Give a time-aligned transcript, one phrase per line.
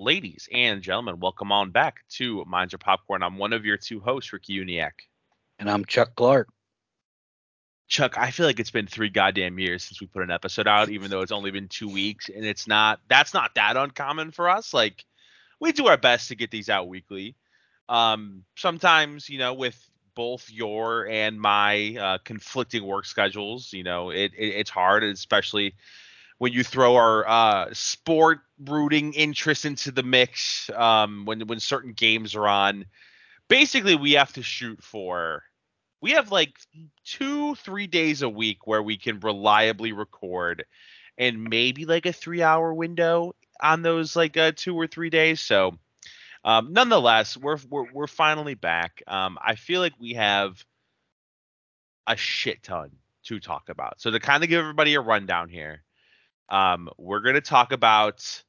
[0.00, 3.22] ladies and gentlemen, welcome on back to Minds Your Popcorn.
[3.22, 4.92] I'm one of your two hosts, Ricky Uniac.
[5.58, 6.48] And I'm Chuck Clark.
[7.86, 10.88] Chuck, I feel like it's been three goddamn years since we put an episode out,
[10.88, 14.48] even though it's only been two weeks, and it's not that's not that uncommon for
[14.48, 14.72] us.
[14.72, 15.04] Like
[15.60, 17.36] we do our best to get these out weekly.
[17.88, 19.76] Um, sometimes, you know, with
[20.14, 25.74] both your and my uh, conflicting work schedules, you know, it, it it's hard, especially
[26.40, 30.70] when you throw our uh, sport rooting interest into the mix.
[30.74, 32.86] Um, when when certain games are on,
[33.48, 35.44] basically we have to shoot for
[36.00, 36.58] we have like
[37.04, 40.64] two, three days a week where we can reliably record
[41.18, 45.40] and maybe like a three hour window on those like uh, two or three days.
[45.40, 45.78] So,
[46.42, 49.02] um, nonetheless, we're, we're, we're finally back.
[49.06, 50.64] Um, I feel like we have
[52.06, 52.92] a shit ton
[53.24, 54.00] to talk about.
[54.00, 55.82] So to kind of give everybody a rundown here,
[56.50, 58.42] um, we're going to talk about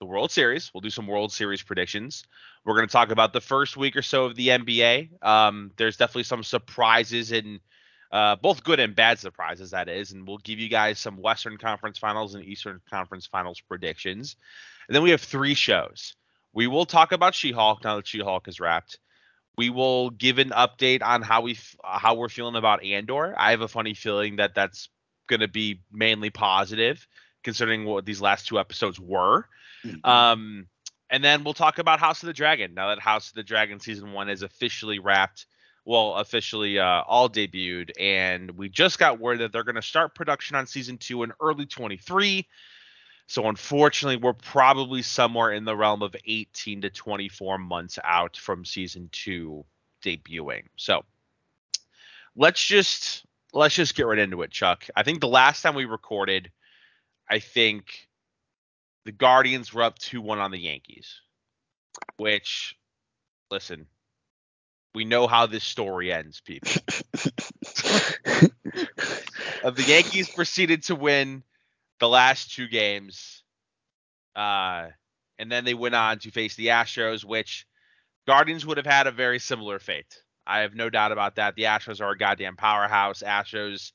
[0.00, 0.70] the World Series.
[0.72, 2.24] We'll do some World Series predictions.
[2.64, 5.22] We're going to talk about the first week or so of the NBA.
[5.22, 7.60] Um, there's definitely some surprises and
[8.10, 10.12] uh, both good and bad surprises, that is.
[10.12, 14.36] And we'll give you guys some Western Conference Finals and Eastern Conference Finals predictions.
[14.88, 16.14] And then we have three shows.
[16.52, 18.98] We will talk about She-Hulk now that She-Hulk is wrapped.
[19.56, 23.34] We will give an update on how we how we're feeling about Andor.
[23.36, 24.88] I have a funny feeling that that's
[25.28, 27.06] going to be mainly positive,
[27.44, 29.46] considering what these last two episodes were.
[29.84, 30.08] Mm-hmm.
[30.08, 30.66] Um,
[31.10, 33.78] and then we'll talk about House of the Dragon now that House of the Dragon
[33.78, 35.46] season one is officially wrapped.
[35.84, 40.14] Well, officially uh, all debuted, and we just got word that they're going to start
[40.14, 42.46] production on season two in early 23.
[43.26, 48.64] So unfortunately, we're probably somewhere in the realm of 18 to 24 months out from
[48.64, 49.64] season two
[50.02, 50.64] debuting.
[50.76, 51.04] So
[52.34, 54.86] let's just let's just get right into it, Chuck.
[54.96, 56.50] I think the last time we recorded,
[57.28, 58.08] I think
[59.04, 61.20] the Guardians were up 2 1 on the Yankees,
[62.16, 62.76] which,
[63.50, 63.86] listen,
[64.94, 66.70] we know how this story ends, people.
[69.64, 71.42] the Yankees proceeded to win
[71.98, 73.42] the last two games,
[74.36, 74.88] uh,
[75.38, 77.66] and then they went on to face the Astros, which
[78.26, 80.22] Guardians would have had a very similar fate.
[80.46, 81.56] I have no doubt about that.
[81.56, 83.22] The Astros are a goddamn powerhouse.
[83.22, 83.92] Astros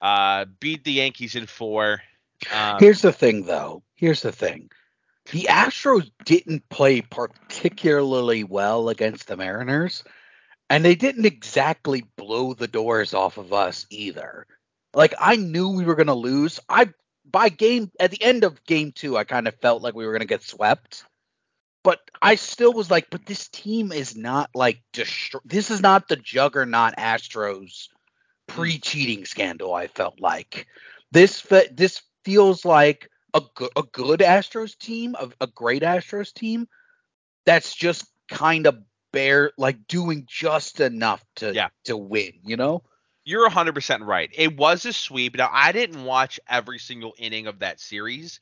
[0.00, 2.02] uh, beat the Yankees in four.
[2.52, 3.82] Um, Here's the thing, though.
[3.94, 4.70] Here's the thing.
[5.32, 10.04] The Astros didn't play particularly well against the Mariners,
[10.70, 14.46] and they didn't exactly blow the doors off of us either.
[14.94, 16.60] Like I knew we were going to lose.
[16.68, 16.88] I
[17.24, 20.12] by game at the end of game 2, I kind of felt like we were
[20.12, 21.04] going to get swept.
[21.82, 26.08] But I still was like, but this team is not like destro- this is not
[26.08, 27.88] the juggernaut Astros
[28.48, 30.66] pre-cheating scandal I felt like.
[31.12, 36.66] This this feels like a good a good Astros team, a, a great Astros team
[37.44, 38.78] that's just kind of
[39.12, 41.68] bare like doing just enough to yeah.
[41.84, 42.82] to win, you know?
[43.24, 44.30] You're 100% right.
[44.32, 45.36] It was a sweep.
[45.36, 48.40] Now, I didn't watch every single inning of that series,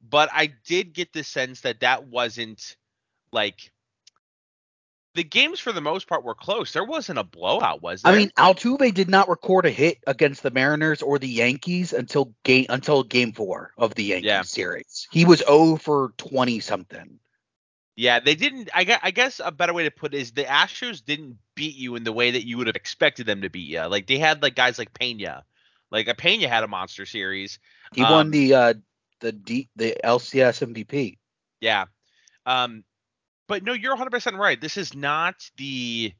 [0.00, 2.76] but I did get the sense that that wasn't
[3.32, 3.72] like
[5.14, 6.72] the games for the most part were close.
[6.72, 8.12] There wasn't a blowout, was there?
[8.12, 12.34] I mean, Altuve did not record a hit against the Mariners or the Yankees until
[12.44, 14.42] game until game four of the Yankees yeah.
[14.42, 15.08] series.
[15.10, 17.18] He was 0 for 20 something.
[17.94, 18.70] Yeah, they didn't.
[18.74, 21.76] I guess, I guess a better way to put it is the Astros didn't beat
[21.76, 23.82] you in the way that you would have expected them to beat you.
[23.82, 25.44] Like they had like guys like Pena,
[25.90, 27.58] like a Pena had a monster series.
[27.94, 28.74] He um, won the uh
[29.20, 31.18] the D, the LCS MVP.
[31.60, 31.84] Yeah.
[32.46, 32.82] Um,
[33.48, 34.60] but no, you're 100% right.
[34.60, 36.12] This is not the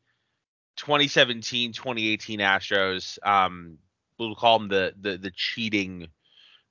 [0.77, 3.19] 2017 2018 Astros.
[3.27, 3.79] Um,
[4.19, 6.09] we'll call them the the the cheating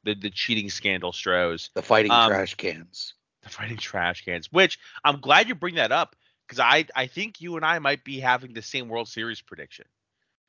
[0.04, 1.70] the the cheating scandal Stros.
[1.74, 3.14] The fighting um, trash cans.
[3.44, 4.52] The fighting trash cans.
[4.52, 6.16] Which I'm glad you bring that up
[6.48, 9.86] because I I think you and I might be having the same World Series prediction.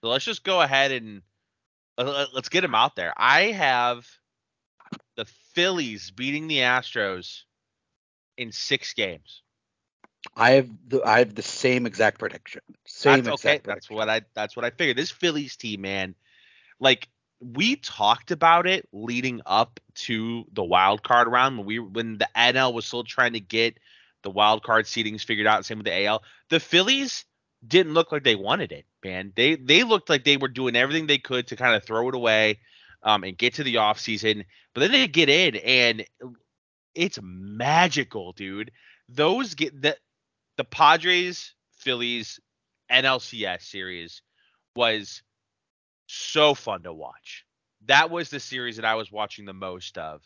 [0.01, 1.23] So let's just go ahead and
[1.99, 3.13] uh, let's get them out there.
[3.17, 4.07] I have
[5.17, 7.43] the Phillies beating the Astros
[8.37, 9.42] in six games.
[10.35, 12.63] I have the I have the same exact prediction.
[12.87, 13.61] Same that's okay.
[13.65, 14.97] That's what I that's what I figured.
[14.97, 16.15] This Phillies team, man,
[16.81, 17.09] like
[17.41, 22.29] we talked about it leading up to the wild card round when we when the
[22.37, 23.79] NL was still trying to get
[24.23, 25.67] the wild card seedings figured out.
[25.67, 26.23] Same with the AL.
[26.49, 27.25] The Phillies
[27.67, 29.33] didn't look like they wanted it, man.
[29.37, 32.15] They they looked like they were doing everything they could to kind of throw it
[32.15, 32.59] away
[33.03, 34.45] um, and get to the off season.
[34.75, 36.07] But then they get in and
[36.95, 38.71] it's magical, dude.
[39.09, 39.99] Those get that
[40.63, 42.39] the Padres Phillies
[42.89, 44.23] NLCS series
[44.77, 45.25] was
[46.07, 47.45] so fun to watch.
[47.87, 50.23] That was the series that I was watching the most of.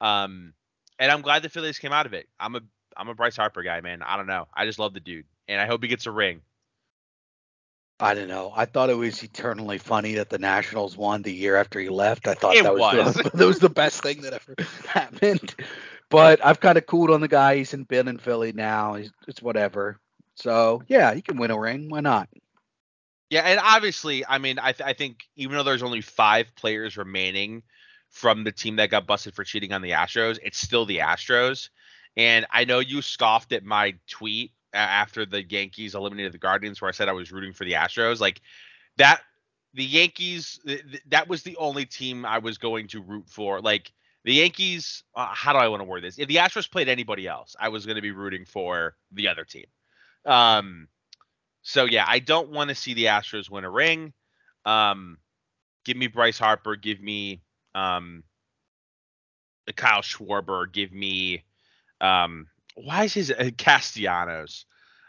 [0.00, 0.52] Um,
[1.00, 2.28] and I'm glad the Phillies came out of it.
[2.38, 2.60] I'm a
[2.96, 4.02] I'm a Bryce Harper guy, man.
[4.02, 4.46] I don't know.
[4.54, 6.42] I just love the dude, and I hope he gets a ring.
[7.98, 8.52] I don't know.
[8.54, 12.28] I thought it was eternally funny that the Nationals won the year after he left.
[12.28, 13.14] I thought It that was, was.
[13.14, 14.54] The, that was the best thing that ever
[14.86, 15.56] happened.
[16.12, 17.56] But I've kind of cooled on the guy.
[17.56, 18.94] He's in been in Philly now.
[18.94, 19.98] He's, it's whatever.
[20.34, 21.88] So yeah, he can win a ring.
[21.88, 22.28] Why not?
[23.30, 26.98] Yeah, and obviously, I mean, I, th- I think even though there's only five players
[26.98, 27.62] remaining
[28.10, 31.70] from the team that got busted for cheating on the Astros, it's still the Astros.
[32.14, 36.90] And I know you scoffed at my tweet after the Yankees eliminated the Guardians, where
[36.90, 38.20] I said I was rooting for the Astros.
[38.20, 38.42] Like
[38.98, 39.22] that,
[39.72, 43.62] the Yankees, th- th- that was the only team I was going to root for.
[43.62, 43.90] Like
[44.24, 46.18] the Yankees, uh, how do I want to word this?
[46.18, 49.44] If the Astros played anybody else, I was going to be rooting for the other
[49.44, 49.66] team.
[50.24, 50.88] Um,
[51.62, 54.12] so yeah, I don't want to see the Astros win a ring.
[54.64, 55.18] Um,
[55.84, 56.76] give me Bryce Harper.
[56.76, 57.42] Give me
[57.74, 58.22] um,
[59.74, 60.70] Kyle Schwarber.
[60.70, 61.44] Give me
[62.00, 64.66] um, why is his uh, Castellanos?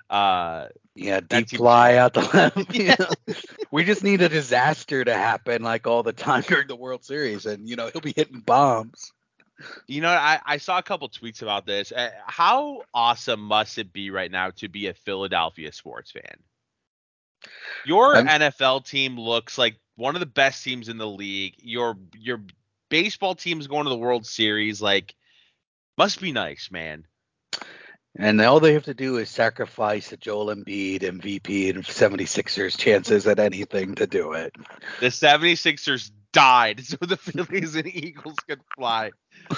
[0.09, 2.99] Uh, Yeah, deep fly out the left.
[2.99, 3.33] know.
[3.71, 7.45] we just need a disaster to happen like all the time during the World Series,
[7.45, 9.11] and you know he'll be hitting bombs.
[9.87, 11.91] you know, I, I saw a couple tweets about this.
[11.91, 16.37] Uh, how awesome must it be right now to be a Philadelphia sports fan?
[17.85, 21.55] Your I'm- NFL team looks like one of the best teams in the league.
[21.59, 22.41] Your your
[22.89, 24.81] baseball team's going to the World Series.
[24.81, 25.15] Like,
[25.97, 27.05] must be nice, man.
[28.15, 33.25] And all they have to do is sacrifice a Joel Embiid MVP and 76ers chances
[33.25, 34.55] at anything to do it.
[34.99, 39.11] The 76ers died so the Phillies and Eagles could fly.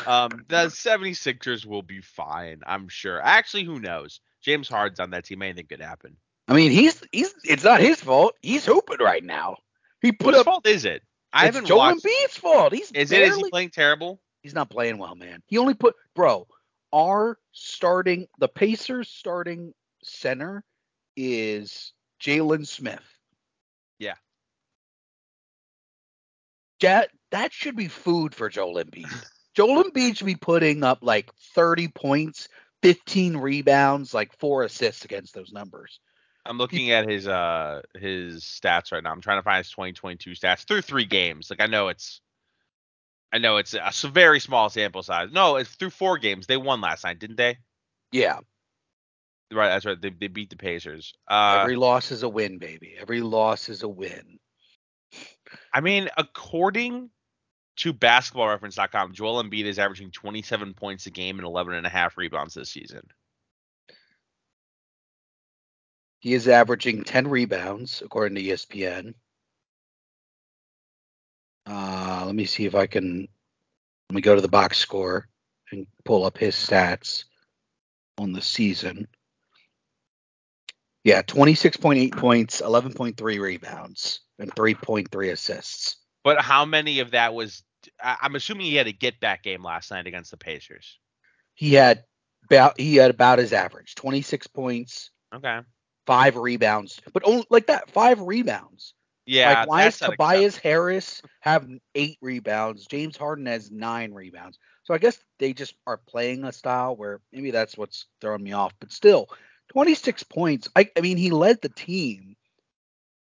[0.07, 3.21] Um, the 76ers will be fine, I'm sure.
[3.21, 4.21] Actually, who knows?
[4.41, 5.41] James Harden's on that team.
[5.41, 6.15] Anything could happen.
[6.47, 8.35] I mean, he's he's it's not his fault.
[8.41, 9.57] He's hooping right now.
[10.01, 10.45] He put Whose up.
[10.45, 11.01] fault is it?
[11.33, 12.05] I it's haven't Joel watched.
[12.05, 12.71] Embiid's fault.
[12.71, 13.21] He's Is it?
[13.23, 14.21] Is he playing terrible?
[14.43, 15.41] He's not playing well, man.
[15.47, 16.47] He only put bro.
[16.95, 20.63] Our starting the Pacers starting center
[21.17, 23.03] is Jalen Smith.
[23.99, 24.13] Yeah.
[26.79, 29.11] That that should be food for Joel Embiid.
[29.55, 32.47] Joel Embiid should be putting up like 30 points,
[32.81, 35.99] 15 rebounds, like four assists against those numbers.
[36.45, 39.11] I'm looking at his uh his stats right now.
[39.11, 41.49] I'm trying to find his 2022 stats through three games.
[41.49, 42.21] Like I know it's,
[43.35, 45.29] I know it's a very small sample size.
[45.31, 46.47] No, it's through four games.
[46.47, 47.57] They won last night, didn't they?
[48.11, 48.39] Yeah,
[49.53, 50.01] Right, that's right.
[50.01, 51.13] They, they beat the Pacers.
[51.29, 52.95] Uh, every loss is a win, baby.
[52.99, 54.39] Every loss is a win.
[55.71, 57.09] I mean, according
[57.77, 62.17] to basketballreference.com, Joel Embiid is averaging 27 points a game and 11 and a half
[62.17, 63.07] rebounds this season.
[66.19, 69.13] He is averaging 10 rebounds, according to ESPN.
[71.65, 73.27] Uh, let me see if I can.
[74.09, 75.27] Let me go to the box score
[75.71, 77.23] and pull up his stats
[78.17, 79.07] on the season.
[81.03, 85.97] Yeah, 26.8 points, 11.3 rebounds, and 3.3 assists.
[86.23, 87.63] But how many of that was?
[88.03, 90.97] I'm assuming he had a get back game last night against the Pacers.
[91.53, 92.03] He had
[92.49, 95.59] about he had about his average, 26 points, Okay.
[96.07, 98.93] five rebounds, but only like that, five rebounds.
[99.25, 99.59] Yeah.
[99.59, 102.85] like why does Tobias Harris have eight rebounds?
[102.85, 104.59] James Harden has nine rebounds.
[104.83, 108.53] So I guess they just are playing a style where maybe that's what's throwing me
[108.53, 108.73] off.
[108.79, 109.29] But still,
[109.69, 110.69] 26 points.
[110.75, 112.35] I, I mean, he led the team.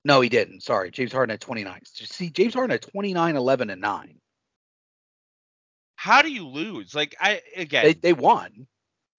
[0.05, 0.63] No, he didn't.
[0.63, 0.91] Sorry.
[0.91, 1.81] James Harden had 29.
[1.85, 4.21] See, James Harden had 29, 11, and 9.
[5.97, 6.95] How do you lose?
[6.95, 8.69] Like I again, They, they won.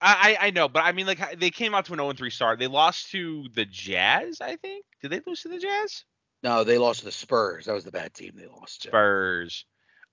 [0.00, 2.30] I I I know, but I mean like they came out to an 0 3
[2.30, 2.58] start.
[2.58, 4.86] They lost to the Jazz, I think.
[5.02, 6.04] Did they lose to the Jazz?
[6.42, 7.66] No, they lost to the Spurs.
[7.66, 8.88] That was the bad team they lost to.
[8.88, 9.64] Spurs.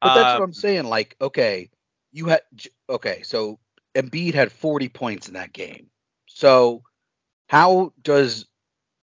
[0.04, 0.86] But that's Um, what I'm saying.
[0.86, 1.70] Like, okay,
[2.12, 2.42] you had
[2.90, 3.60] okay, so
[3.96, 5.90] Embiid had 40 points in that game.
[6.28, 6.84] So
[7.48, 8.46] how does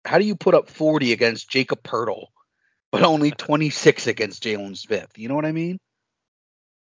[0.04, 2.26] how do you put up 40 against Jakob Poeltl,
[2.90, 5.10] but only 26 against Jalen Smith?
[5.16, 5.78] You know what I mean?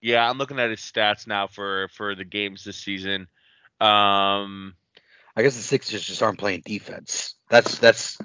[0.01, 3.27] Yeah, I'm looking at his stats now for for the games this season.
[3.81, 4.75] Um,
[5.37, 7.35] I guess the Sixers just aren't playing defense.
[7.49, 8.19] That's that's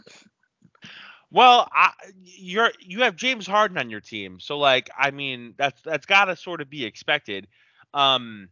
[1.35, 1.91] well, I,
[2.23, 6.25] you're you have James Harden on your team, so like, I mean, that's that's got
[6.25, 7.47] to sort of be expected.
[7.93, 8.47] Um,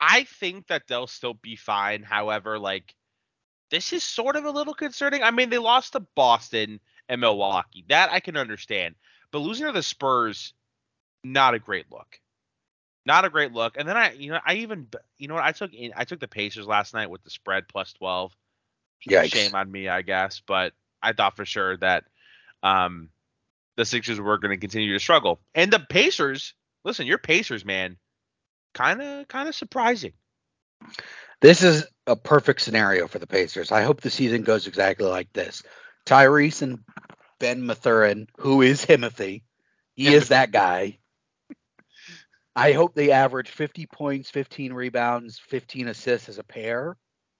[0.00, 2.02] I think that they'll still be fine.
[2.02, 2.94] However, like,
[3.70, 5.22] this is sort of a little concerning.
[5.22, 7.84] I mean, they lost to Boston and Milwaukee.
[7.90, 8.94] That I can understand,
[9.30, 10.54] but losing to the Spurs,
[11.22, 12.18] not a great look.
[13.04, 13.76] Not a great look.
[13.76, 14.86] And then I, you know, I even,
[15.18, 17.68] you know what, I took in, I took the Pacers last night with the spread
[17.68, 18.34] plus twelve.
[19.06, 19.32] yikes.
[19.32, 22.04] Shame on me, I guess, but I thought for sure that
[22.62, 23.10] um
[23.76, 25.40] the Sixers were going to continue to struggle.
[25.54, 27.96] And the Pacers, listen, your Pacers, man,
[28.74, 30.12] kind of kind of surprising.
[31.40, 33.70] This is a perfect scenario for the Pacers.
[33.70, 35.62] I hope the season goes exactly like this.
[36.06, 36.80] Tyrese and
[37.38, 39.44] Ben Mathurin, who is Timothy,
[39.94, 40.98] he is that guy.
[42.56, 46.96] I hope they average 50 points, 15 rebounds, 15 assists as a pair,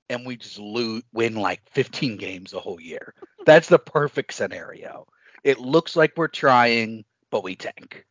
[0.09, 3.15] and we just lose, win like 15 games a whole year.
[3.47, 5.07] That's the perfect scenario.
[5.45, 8.05] It looks like we're trying, but we tank.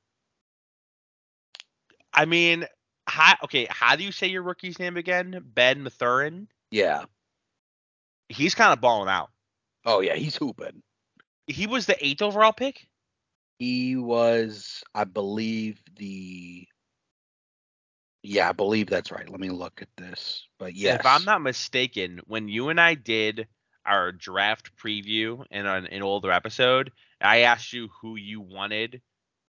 [2.14, 2.66] I mean,
[3.08, 5.42] how, okay, how do you say your rookie's name again?
[5.54, 6.48] Ben Mathurin?
[6.72, 7.06] Yeah.
[8.30, 9.30] He's kind of balling out.
[9.86, 10.84] Oh yeah, he's hooping.
[11.48, 12.88] He was the eighth overall pick?
[13.60, 16.68] He was, I believe, the.
[18.24, 19.30] Yeah, I believe that's right.
[19.30, 20.48] Let me look at this.
[20.58, 23.48] But yes, If I'm not mistaken, when you and I did
[23.86, 29.02] our draft preview in an, an older episode, I asked you who you wanted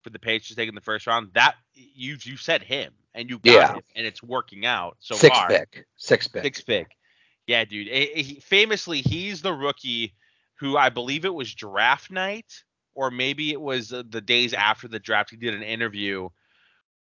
[0.03, 1.29] for the Pacers to take in the first round.
[1.33, 3.73] That you you said him, and you got Yeah.
[3.75, 5.47] him, and it's working out so six far.
[5.47, 6.43] pick, six pick.
[6.43, 6.97] Six pick.
[7.47, 7.87] Yeah, dude.
[7.89, 10.13] Eh, he- famously, he's the rookie
[10.55, 12.63] who I believe it was draft night,
[12.95, 15.29] or maybe it was uh, the days after the draft.
[15.29, 16.29] He did an interview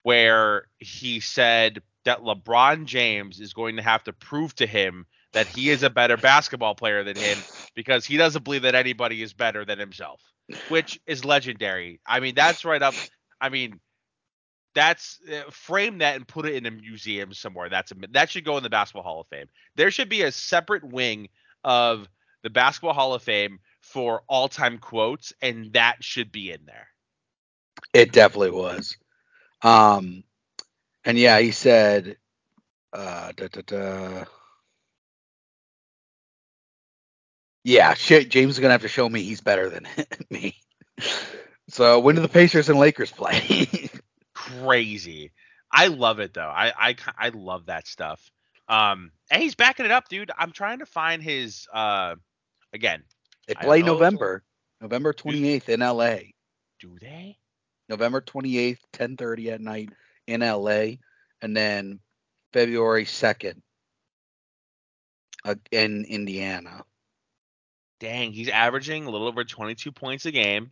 [0.02, 5.46] where he said that LeBron James is going to have to prove to him that
[5.46, 7.38] he is a better basketball player than him
[7.74, 10.22] because he doesn't believe that anybody is better than himself,
[10.68, 12.00] which is legendary.
[12.06, 12.94] I mean, that's right up.
[13.40, 13.78] I mean,
[14.74, 17.68] that's uh, frame that and put it in a museum somewhere.
[17.68, 19.48] That's a, that should go in the Basketball Hall of Fame.
[19.76, 21.28] There should be a separate wing
[21.64, 22.08] of
[22.42, 26.88] the Basketball Hall of Fame for all-time quotes, and that should be in there.
[27.92, 28.96] It definitely was.
[29.62, 30.24] Um,
[31.04, 32.16] and yeah, he said,
[32.92, 34.24] uh, da, da, da.
[37.64, 39.86] yeah, shit, James is gonna have to show me he's better than
[40.30, 40.54] me.
[41.68, 43.90] So when do the Pacers and Lakers play?
[44.34, 45.32] Crazy.
[45.70, 46.40] I love it though.
[46.48, 48.30] I I I love that stuff.
[48.68, 50.30] Um, and he's backing it up, dude.
[50.36, 51.66] I'm trying to find his.
[51.72, 52.16] Uh,
[52.72, 53.02] again,
[53.46, 54.42] they play November,
[54.80, 56.30] November 28th in LA.
[56.80, 57.36] do they?
[57.88, 59.90] November 28th, 10:30 at night
[60.26, 60.96] in LA,
[61.40, 62.00] and then
[62.52, 63.60] February 2nd
[65.44, 66.84] uh, in Indiana.
[68.00, 70.70] Dang, he's averaging a little over 22 points a game.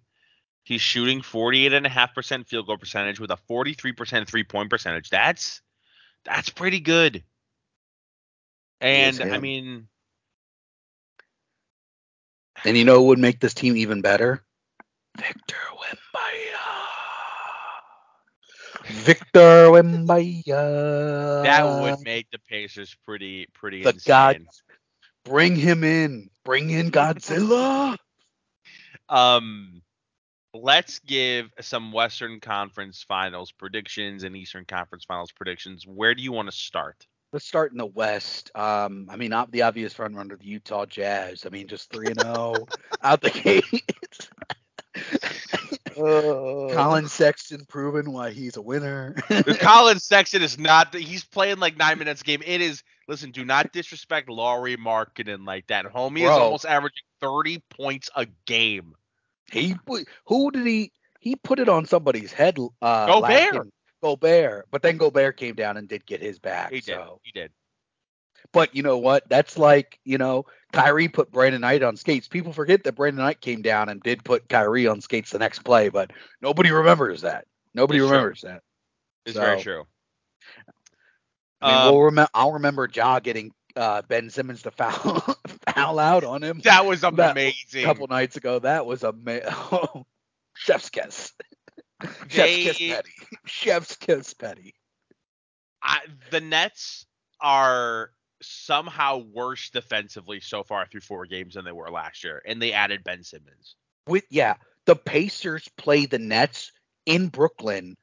[0.62, 5.10] He's shooting 48.5% field goal percentage with a 43% three point percentage.
[5.10, 5.60] That's
[6.24, 7.22] that's pretty good.
[8.80, 9.88] And I mean,
[12.64, 14.42] And you know what would make this team even better?
[15.16, 16.25] Victor Wembanyama.
[18.86, 21.42] Victor Wembanyama.
[21.42, 24.04] that would make the Pacers pretty pretty the insane.
[24.06, 24.46] God.
[25.24, 26.30] Bring him in.
[26.44, 27.96] Bring in Godzilla.
[29.08, 29.82] Um,
[30.54, 35.86] let's give some Western Conference Finals predictions and Eastern Conference Finals predictions.
[35.86, 37.06] Where do you want to start?
[37.32, 38.50] Let's start in the West.
[38.54, 41.44] Um, I mean, not the obvious front runner, the Utah Jazz.
[41.44, 42.66] I mean, just three and zero
[43.02, 44.30] out the gate.
[45.96, 49.14] Collin Sexton proven why he's a winner.
[49.60, 50.94] Collin Sexton is not.
[50.94, 52.42] He's playing like nine minutes a game.
[52.44, 52.82] It is.
[53.08, 55.86] Listen, do not disrespect Lauri Markkanen like that.
[55.86, 58.94] Homie is almost averaging thirty points a game.
[59.50, 59.76] he
[60.26, 60.92] who did he?
[61.20, 62.58] He put it on somebody's head.
[62.82, 63.54] Uh, Gobert.
[63.54, 63.68] last.
[64.02, 66.70] Gobert, but then Gobert came down and did get his back.
[66.70, 66.94] He did.
[66.94, 67.20] so.
[67.24, 67.50] He did.
[68.56, 69.28] But you know what?
[69.28, 72.26] That's like, you know, Kyrie put Brandon Knight on skates.
[72.26, 75.58] People forget that Brandon Knight came down and did put Kyrie on skates the next
[75.58, 76.10] play, but
[76.40, 77.44] nobody remembers that.
[77.74, 78.10] Nobody It's true.
[78.16, 78.62] remembers that.
[79.26, 79.84] It's So, very true.
[81.60, 82.30] I mean, Um, we'll remember.
[82.32, 85.20] I'll remember Ja getting uh, Ben Simmons to foul
[85.74, 87.82] foul out on him That was amazing.
[87.82, 88.58] a couple nights ago.
[88.60, 89.50] That was amazing.
[89.70, 90.02] ma-
[90.54, 91.34] chef's kiss.
[92.28, 93.10] chef's kiss, They- Petty.
[93.44, 94.74] Chef's kiss, Petty.
[95.82, 95.98] I,
[96.30, 97.04] the Nets
[97.38, 98.10] are
[98.46, 102.72] somehow worse defensively so far through four games than they were last year, and they
[102.72, 103.76] added Ben Simmons.
[104.06, 104.54] with yeah,
[104.86, 106.72] the Pacers play the Nets
[107.04, 107.96] in Brooklyn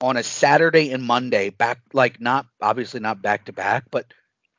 [0.00, 4.12] on a Saturday and Monday, back like not obviously not back to back, but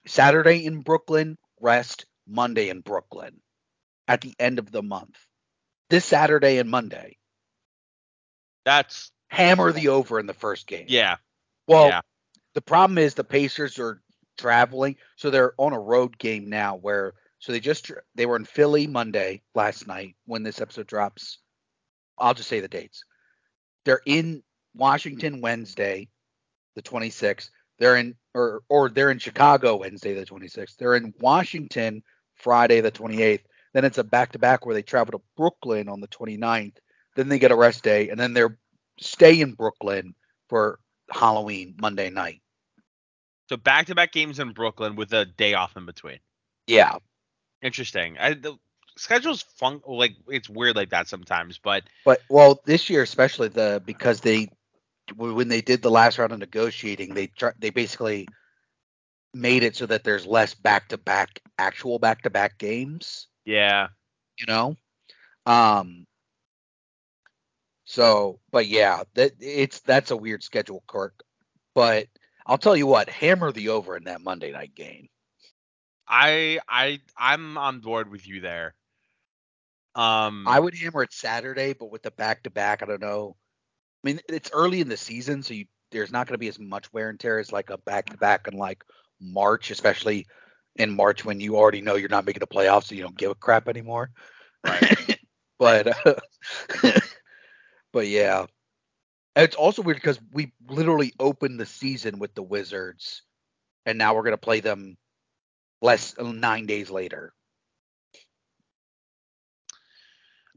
[0.06, 3.42] Saturday in Brooklyn, rest Monday in Brooklyn
[4.08, 5.18] at the end of the month.
[5.90, 7.18] This Saturday and Monday,
[8.66, 10.86] That's hammer the over in the first game.
[10.90, 11.18] yeah,
[11.68, 12.02] Well, yeah.
[12.54, 14.02] the problem is the Pacers are
[14.38, 16.76] traveling, so they're on a road game now.
[16.76, 21.40] Where so they just they were in Philly Monday last night when this episode drops.
[22.18, 23.04] I'll just say the dates.
[23.86, 24.44] They're in
[24.76, 26.10] Washington Wednesday,
[26.76, 27.50] the 26th.
[27.80, 30.78] They're in or or they're in Chicago Wednesday the 26th.
[30.78, 32.04] They're in Washington
[32.36, 33.44] Friday the 28th.
[33.74, 36.78] Then it's a back to back where they travel to Brooklyn on the 29th.
[37.16, 38.58] Then they get a rest day, and then they're
[39.00, 40.16] stay in Brooklyn
[40.50, 40.80] for
[41.10, 42.42] Halloween Monday night.
[43.50, 46.20] So back to back games in Brooklyn with a day off in between.
[46.68, 46.98] Yeah,
[47.62, 48.18] Interesting.
[48.20, 48.58] I, the
[48.98, 49.82] schedule's fun.
[49.88, 54.50] Like it's weird like that sometimes, but but well, this year especially the because they
[55.16, 58.28] when they did the last round of negotiating, they they basically
[59.34, 63.28] made it so that there's less back to back actual back to back games.
[63.46, 63.88] yeah.
[64.40, 64.76] you know
[65.46, 66.06] um
[67.86, 71.24] so but yeah that it's that's a weird schedule kirk
[71.74, 72.08] but
[72.48, 75.08] i'll tell you what hammer the over in that monday night game
[76.08, 78.76] I I I'm on board with you there.
[79.96, 83.36] Um i would hammer it saturday but with the back to back i don't know
[84.04, 86.60] i mean it's early in the season so you there's not going to be as
[86.60, 88.84] much wear and tear as like a back to back in like
[89.22, 90.26] march especially
[90.76, 93.32] in march when you already know you're not making the playoffs so you don't give
[93.32, 94.12] a crap anymore
[94.66, 95.20] Right.
[95.60, 96.16] but uh,
[97.94, 98.46] but yeah
[99.44, 103.22] it's also weird because we literally opened the season with the wizards
[103.86, 104.98] and now we're going to play them
[105.82, 107.34] less nine days later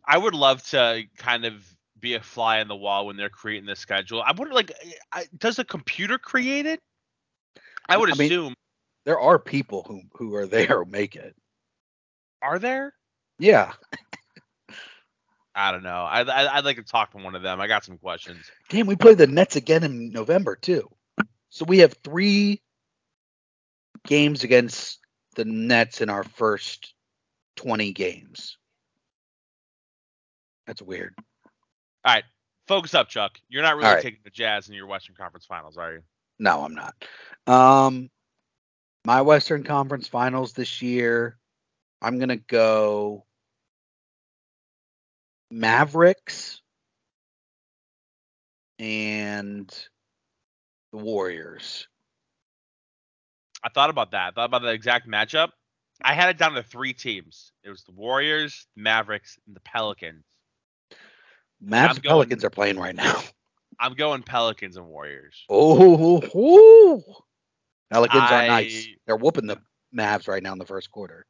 [0.06, 1.64] I would love to kind of
[2.00, 4.22] be a fly on the wall when they're creating the schedule.
[4.22, 4.72] I wonder, like,
[5.12, 6.80] I, does a computer create it?
[7.88, 8.54] I would I mean- assume.
[9.04, 11.36] there are people who who are there who make it
[12.42, 12.94] are there?
[13.38, 13.72] yeah
[15.60, 16.04] I don't know.
[16.04, 17.60] I, I I'd like to talk to one of them.
[17.60, 18.50] I got some questions.
[18.70, 20.88] damn we play the nets again in november too
[21.50, 22.62] so we have three
[24.06, 25.00] games against
[25.36, 26.94] the nets in our first
[27.56, 28.56] 20 games
[30.66, 31.14] that's weird
[32.04, 32.24] All right,
[32.66, 33.32] focus up, Chuck.
[33.48, 34.02] You're not really All right.
[34.02, 36.02] taking the Jazz in your Western Conference Finals, are you?
[36.38, 36.94] No, I'm not.
[37.46, 38.08] Um,
[39.04, 41.36] my Western Conference Finals this year,
[42.00, 43.26] I'm gonna go
[45.50, 46.60] Mavericks
[48.78, 49.68] and
[50.92, 51.86] the Warriors.
[53.62, 54.28] I thought about that.
[54.28, 55.50] I thought about the exact matchup.
[56.02, 57.52] I had it down to three teams.
[57.62, 60.24] It was the Warriors, Mavericks, and the Pelicans.
[61.62, 63.20] Mavs and Pelicans are playing right now.
[63.78, 65.44] I'm going Pelicans and Warriors.
[65.48, 66.20] Oh.
[67.90, 68.88] Pelicans are nice.
[69.06, 69.58] They're whooping the
[69.94, 71.26] Mavs right now in the first quarter.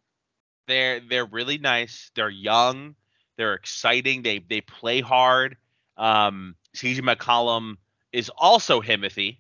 [0.67, 2.11] They're they're really nice.
[2.15, 2.95] They're young.
[3.41, 4.21] They're exciting.
[4.21, 5.57] They they play hard.
[5.97, 7.79] Um, CJ McCollum
[8.13, 9.39] is also Himothy.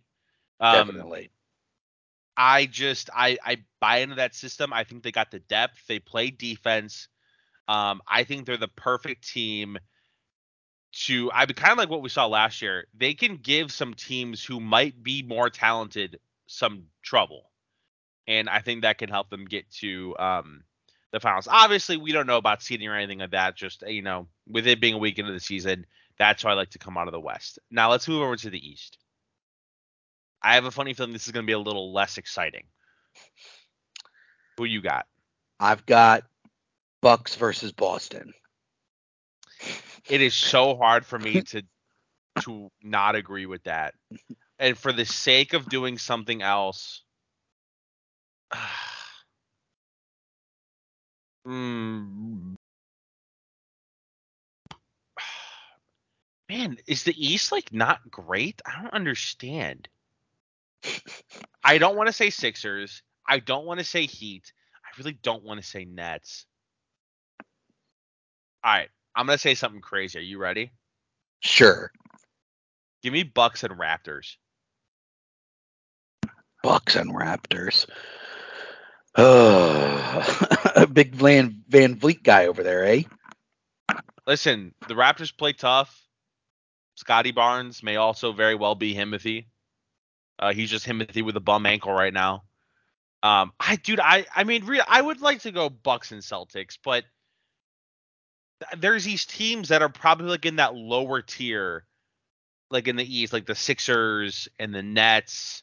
[0.59, 1.31] Um, Definitely.
[2.35, 4.73] I just I I buy into that system.
[4.73, 5.87] I think they got the depth.
[5.87, 7.09] They play defense.
[7.69, 9.77] Um, I think they're the perfect team
[10.93, 12.87] to I kind of like what we saw last year.
[12.97, 17.51] They can give some teams who might be more talented some trouble.
[18.27, 20.65] And I think that can help them get to um
[21.13, 21.49] the finals.
[21.51, 23.57] Obviously, we don't know about seeding or anything like that.
[23.57, 25.87] Just you know, with it being a week into the season,
[26.19, 27.59] that's why I like to come out of the West.
[27.71, 28.99] Now let's move over to the East.
[30.43, 32.65] I have a funny feeling this is going to be a little less exciting.
[34.57, 35.07] Who you got?
[35.59, 36.25] I've got
[37.03, 38.33] Bucks versus Boston.
[40.09, 41.63] It is so hard for me to
[42.43, 43.95] to not agree with that.
[44.59, 47.03] And for the sake of doing something else,
[51.51, 52.55] mm,
[56.49, 58.63] man, is the East like not great?
[58.65, 59.89] I don't understand.
[61.63, 63.03] I don't want to say Sixers.
[63.27, 64.53] I don't want to say Heat.
[64.85, 66.47] I really don't want to say Nets.
[68.63, 70.19] All right, I'm gonna say something crazy.
[70.19, 70.71] Are you ready?
[71.41, 71.91] Sure.
[73.03, 74.37] Give me Bucks and Raptors.
[76.63, 77.87] Bucks and Raptors.
[79.17, 83.03] Oh, a big Van VanVleet guy over there, eh?
[84.27, 86.07] Listen, the Raptors play tough.
[86.95, 89.47] Scottie Barnes may also very well be Himothy.
[90.39, 92.45] Uh, he's just Himothy with a bum ankle right now.
[93.23, 96.79] Um, I dude, I I mean, re- I would like to go Bucks and Celtics,
[96.83, 97.05] but
[98.79, 101.85] there's these teams that are probably like in that lower tier,
[102.71, 105.63] like in the East, like the Sixers and the Nets.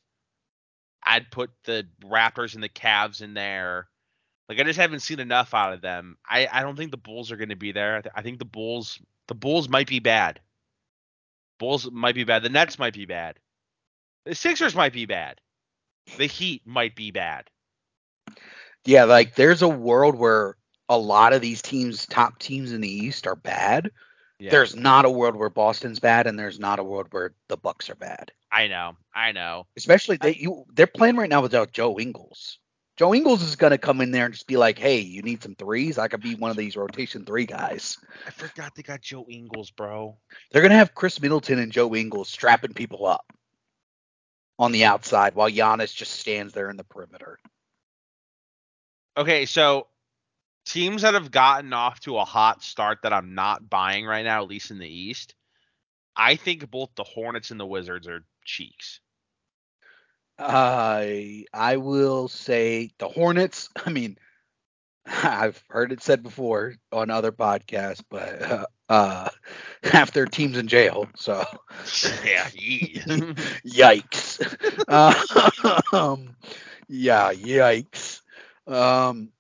[1.08, 3.88] I'd put the Raptors and the Cavs in there.
[4.50, 6.18] Like I just haven't seen enough out of them.
[6.28, 7.98] I, I don't think the Bulls are going to be there.
[7.98, 10.40] I, th- I think the Bulls the Bulls might be bad.
[11.60, 12.44] Bulls might be bad.
[12.44, 13.40] The Nets might be bad.
[14.26, 15.40] The Sixers might be bad.
[16.18, 17.50] The Heat might be bad.
[18.86, 20.56] Yeah, like there's a world where
[20.90, 23.92] a lot of these teams, top teams in the East, are bad.
[24.40, 24.52] Yeah.
[24.52, 27.90] There's not a world where Boston's bad, and there's not a world where the Bucks
[27.90, 28.32] are bad.
[28.52, 28.98] I know.
[29.14, 29.68] I know.
[29.78, 32.60] Especially they you they're playing right now without Joe Ingles.
[32.98, 35.56] Joe Ingles is gonna come in there and just be like, "Hey, you need some
[35.56, 35.98] threes?
[35.98, 39.72] I could be one of these rotation three guys." I forgot they got Joe Ingles,
[39.72, 40.18] bro.
[40.52, 43.26] They're gonna have Khris Middleton and Joe Ingles strapping people up.
[44.60, 47.40] on the outside while Giannis just stands there in the perimeter.
[49.16, 49.88] Okay, so
[50.66, 54.42] teams that have gotten off to a hot start that I'm not buying right now,
[54.42, 55.36] at least in the East,
[56.16, 59.02] I think both the Hornets and the Wizards are cheeks.
[60.40, 63.70] I I will say the Hornets.
[63.86, 64.18] I mean,
[65.06, 69.30] I've heard it said before on other podcasts, but uh, uh
[69.84, 71.08] half their teams in jail.
[71.16, 71.44] So
[72.26, 72.48] yeah,
[73.66, 74.42] yikes.
[75.94, 76.36] um,
[76.88, 78.22] yeah, yikes.
[78.68, 79.32] Um,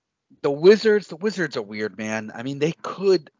[0.43, 1.07] the Wizards.
[1.07, 2.31] The Wizards are weird, man.
[2.35, 3.31] I mean, they could.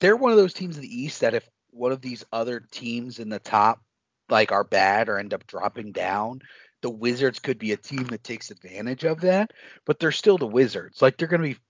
[0.00, 3.18] They're one of those teams in the East that if one of these other teams
[3.20, 3.80] in the top
[4.28, 6.40] like are bad or end up dropping down,
[6.82, 9.52] the Wizards could be a team that takes advantage of that,
[9.84, 11.02] but they're still the Wizards.
[11.02, 11.60] Like they're going to be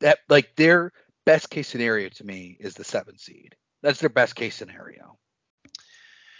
[0.00, 0.92] that like their
[1.24, 3.54] best case scenario to me is the 7 seed.
[3.82, 5.18] That's their best case scenario.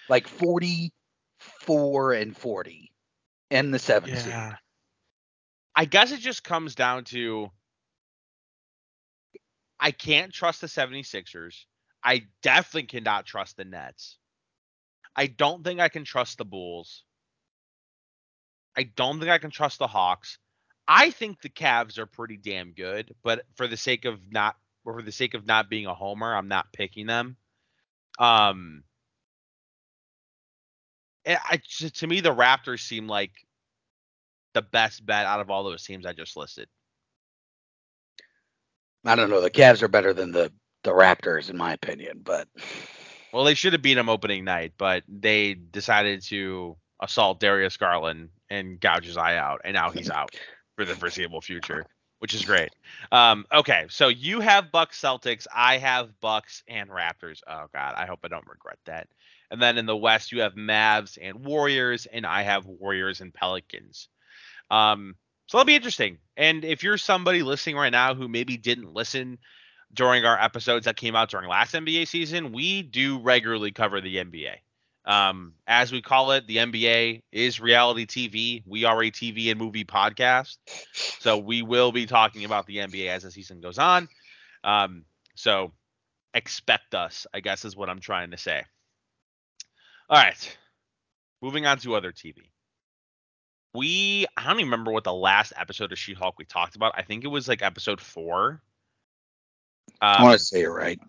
[0.09, 2.93] Like 44 and 40
[3.51, 4.19] and the 7 yeah.
[4.19, 4.59] seed.
[5.77, 7.51] I guess it just comes down to
[9.81, 11.65] I can't trust the 76ers.
[12.03, 14.19] I definitely cannot trust the Nets.
[15.17, 17.05] I don't think I can trust the Bulls.
[18.77, 20.39] I don't think I can trust the Hawks.
[20.87, 25.01] I think the Cavs are pretty damn good, but for the sake of not for
[25.03, 27.37] the sake of not being a homer, I'm not picking them.
[28.19, 28.83] Um
[31.27, 31.61] I,
[31.95, 33.33] to me the Raptors seem like
[34.53, 36.69] the best bet out of all those teams I just listed.
[39.05, 39.41] I don't know.
[39.41, 42.21] The Cavs are better than the the Raptors, in my opinion.
[42.23, 42.49] But
[43.35, 48.29] well, they should have beat him opening night, but they decided to assault Darius Garland
[48.49, 50.37] and gouge his eye out, and now he's out
[50.77, 51.85] for the foreseeable future,
[52.21, 52.71] which is great.
[53.11, 57.41] Um, okay, so you have Bucks Celtics, I have Bucks and Raptors.
[57.49, 59.09] Oh God, I hope I don't regret that.
[59.51, 63.35] And then in the West, you have Mavs and Warriors, and I have Warriors and
[63.35, 64.09] Pelicans.
[64.71, 65.17] Um,
[65.49, 66.19] so that'll be interesting.
[66.37, 69.39] And if you're somebody listening right now who maybe didn't listen
[69.95, 74.17] during our episodes that came out during last NBA season, we do regularly cover the
[74.17, 74.57] NBA.
[75.07, 78.63] Um, as we call it, the NBA is reality TV.
[78.67, 80.57] We are a TV and movie podcast.
[81.21, 84.09] So we will be talking about the NBA as the season goes on.
[84.63, 85.05] Um,
[85.35, 85.73] so
[86.33, 88.63] expect us, I guess is what I'm trying to say.
[90.09, 90.59] All right.
[91.43, 92.37] Moving on to other TV.
[93.75, 96.95] We I don't even remember what the last episode of She-Hulk we talked about.
[96.97, 98.63] I think it was like episode four
[100.01, 101.01] um, I want to say it right.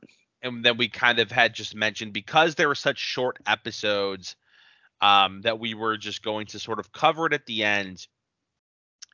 [0.42, 4.36] And then we kind of had just mentioned because there were such short episodes
[5.02, 8.08] um, that we were just going to sort of cover it at the end.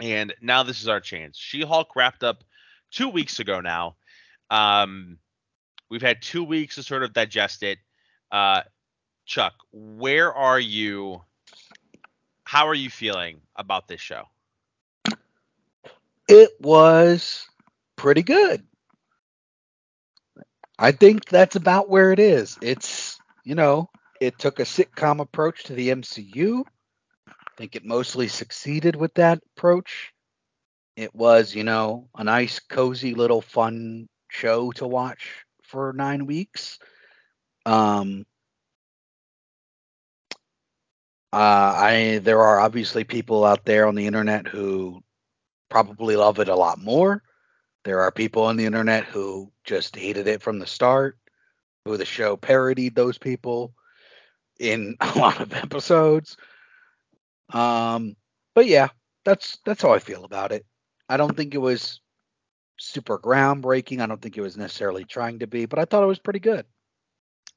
[0.02, 1.38] And now this is our chance.
[1.38, 2.44] She Hulk wrapped up
[2.92, 3.96] two weeks ago now.
[4.50, 5.18] Um,
[5.90, 7.78] we've had two weeks to sort of digest it.
[8.32, 8.62] Uh,
[9.26, 11.22] Chuck, where are you?
[12.44, 14.24] How are you feeling about this show?
[16.28, 17.48] It was
[17.96, 18.66] pretty good.
[20.82, 22.58] I think that's about where it is.
[22.60, 23.88] It's, you know,
[24.20, 26.66] it took a sitcom approach to the MCU.
[27.28, 30.12] I think it mostly succeeded with that approach.
[30.96, 36.80] It was, you know, a nice, cozy little fun show to watch for nine weeks.
[37.64, 38.26] Um,
[41.32, 45.04] uh, I there are obviously people out there on the internet who
[45.70, 47.22] probably love it a lot more.
[47.84, 51.18] There are people on the internet who just hated it from the start,
[51.86, 53.74] who the show parodied those people
[54.60, 56.38] in a lot of episodes.
[57.52, 58.16] Um,
[58.54, 58.90] but yeah,
[59.26, 60.66] that's that's how I feel about it.
[61.10, 62.00] I don't think it was
[62.78, 64.02] super groundbreaking.
[64.02, 66.40] I don't think it was necessarily trying to be, but I thought it was pretty
[66.40, 66.66] good.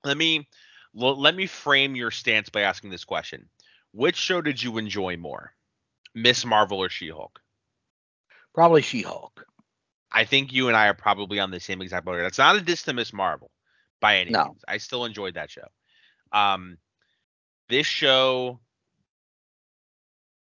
[0.05, 0.49] Let me
[0.95, 3.49] let me frame your stance by asking this question:
[3.93, 5.53] Which show did you enjoy more,
[6.15, 6.47] Ms.
[6.47, 7.41] Marvel or She-Hulk?
[8.55, 9.47] Probably She-Hulk.
[10.14, 12.16] I think you and I are probably on the same exact boat.
[12.18, 13.12] That's not a diss to Ms.
[13.12, 13.50] Marvel
[14.00, 14.44] by any no.
[14.44, 14.64] means.
[14.68, 15.66] I still enjoyed that show.
[16.31, 16.79] Um,
[17.68, 18.61] this show,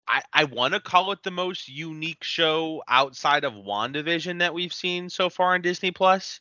[0.07, 4.73] I I want to call it the most unique show outside of WandaVision that we've
[4.73, 6.39] seen so far on Disney Plus.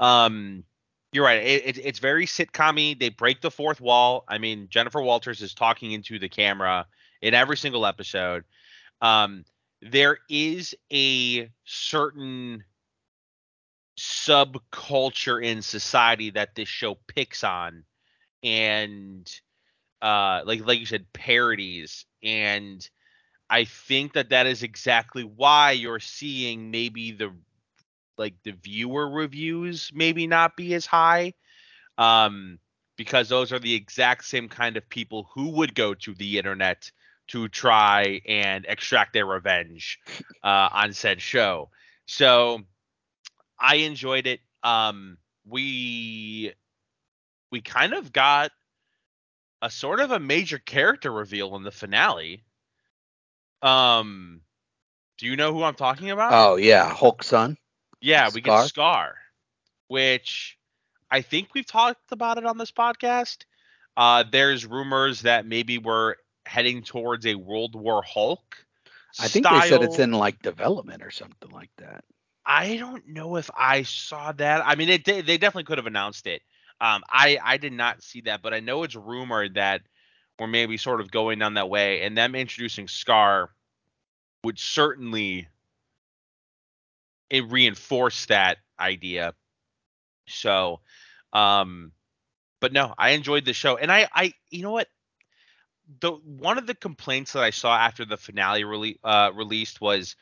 [0.00, 0.64] Um,
[1.12, 1.42] you're right.
[1.42, 4.24] It, it, it's very sitcom They break the fourth wall.
[4.28, 6.86] I mean, Jennifer Walters is talking into the camera
[7.22, 8.44] in every single episode.
[9.00, 9.44] Um,
[9.82, 12.64] there is a certain
[13.98, 17.84] subculture in society that this show picks on
[18.42, 19.30] and
[20.02, 22.06] uh like like you said parodies.
[22.22, 22.88] And
[23.50, 27.32] i think that that is exactly why you're seeing maybe the
[28.18, 31.34] like the viewer reviews maybe not be as high
[31.98, 32.58] um
[32.96, 36.90] because those are the exact same kind of people who would go to the internet
[37.30, 39.98] to try and extract their revenge
[40.42, 41.70] uh, on said show.
[42.06, 42.60] So
[43.58, 44.40] I enjoyed it.
[44.62, 46.52] Um, we
[47.50, 48.50] we kind of got
[49.62, 52.44] a sort of a major character reveal in the finale.
[53.62, 54.42] Um,
[55.18, 56.32] do you know who I'm talking about?
[56.32, 57.56] Oh yeah, Hulk son.
[58.00, 58.62] yeah, we Scar?
[58.62, 59.14] get Scar,
[59.88, 60.58] which
[61.10, 63.44] I think we've talked about it on this podcast.
[63.96, 66.14] Uh, there's rumors that maybe we're
[66.50, 68.56] heading towards a World War Hulk.
[69.20, 72.02] I think they said it's in like development or something like that.
[72.44, 74.66] I don't know if I saw that.
[74.66, 76.42] I mean, it did, they definitely could have announced it.
[76.80, 79.82] Um, I I did not see that, but I know it's rumored that
[80.40, 83.50] we're maybe sort of going down that way, and them introducing Scar
[84.42, 85.46] would certainly
[87.28, 89.34] it reinforce that idea.
[90.26, 90.80] So,
[91.32, 91.92] um,
[92.60, 94.88] but no, I enjoyed the show, and I I you know what
[96.00, 100.16] the one of the complaints that I saw after the finale rele- uh, released was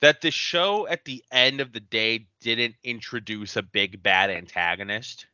[0.00, 5.26] that the show at the end of the day didn't introduce a big bad antagonist.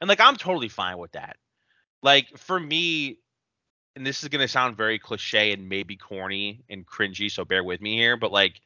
[0.00, 1.36] And like I'm totally fine with that.
[2.02, 3.18] Like for me,
[3.96, 7.80] and this is gonna sound very cliche and maybe corny and cringy, so bear with
[7.80, 8.60] me here, but like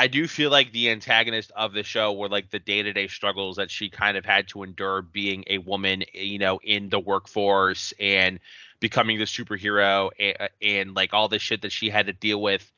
[0.00, 3.70] I do feel like the antagonist of the show were like the day-to-day struggles that
[3.70, 8.40] she kind of had to endure being a woman, you know, in the workforce and
[8.80, 12.72] becoming the superhero and, and like all this shit that she had to deal with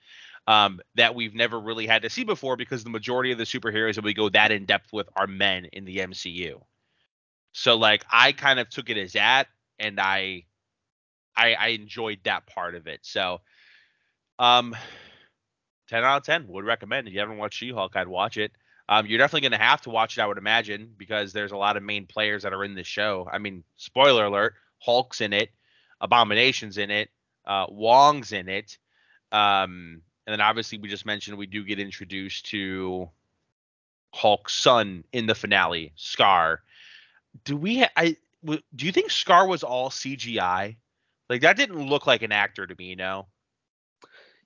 [0.48, 3.94] um, that we've never really had to see before because the majority of the superheroes
[3.94, 6.60] that we go that in depth with are men in the MCU.
[7.52, 9.46] So like I kind of took it as that,
[9.78, 10.46] and I,
[11.36, 12.98] I, I enjoyed that part of it.
[13.02, 13.42] So,
[14.40, 14.74] um,
[15.92, 17.06] ten out of ten would recommend.
[17.06, 18.52] If you haven't watched She-Hulk, I'd watch it.
[18.88, 21.76] Um, you're definitely gonna have to watch it, I would imagine, because there's a lot
[21.76, 23.28] of main players that are in this show.
[23.30, 25.50] I mean, spoiler alert: Hulk's in it,
[26.00, 27.10] Abomination's in it,
[27.46, 28.78] uh, Wong's in it.
[29.32, 33.10] Um, and then obviously we just mentioned we do get introduced to
[34.14, 36.62] Hulk's son in the finale, Scar.
[37.44, 37.80] Do we?
[37.80, 40.76] Ha- I w- do you think Scar was all CGI?
[41.28, 43.26] Like that didn't look like an actor to me, you know?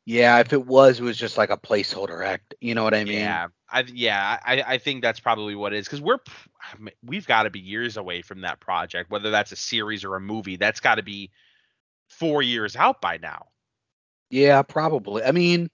[0.06, 2.54] Yeah, if it was, it was just like a placeholder act.
[2.60, 3.18] You know what I mean?
[3.18, 6.78] yeah, I yeah, I I think that's probably what it is because we're p- I
[6.78, 10.14] mean, we've got to be years away from that project, whether that's a series or
[10.14, 10.56] a movie.
[10.56, 11.32] That's got to be
[12.08, 13.46] four years out by now.
[14.30, 15.24] Yeah, probably.
[15.24, 15.70] I mean,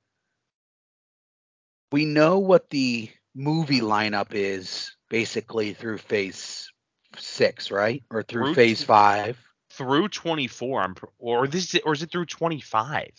[1.91, 6.73] we know what the movie lineup is basically through phase
[7.19, 8.03] six, right?
[8.11, 9.39] Or through Through phase five.
[9.71, 13.11] Through 24, I'm pr- or this or is it through 25?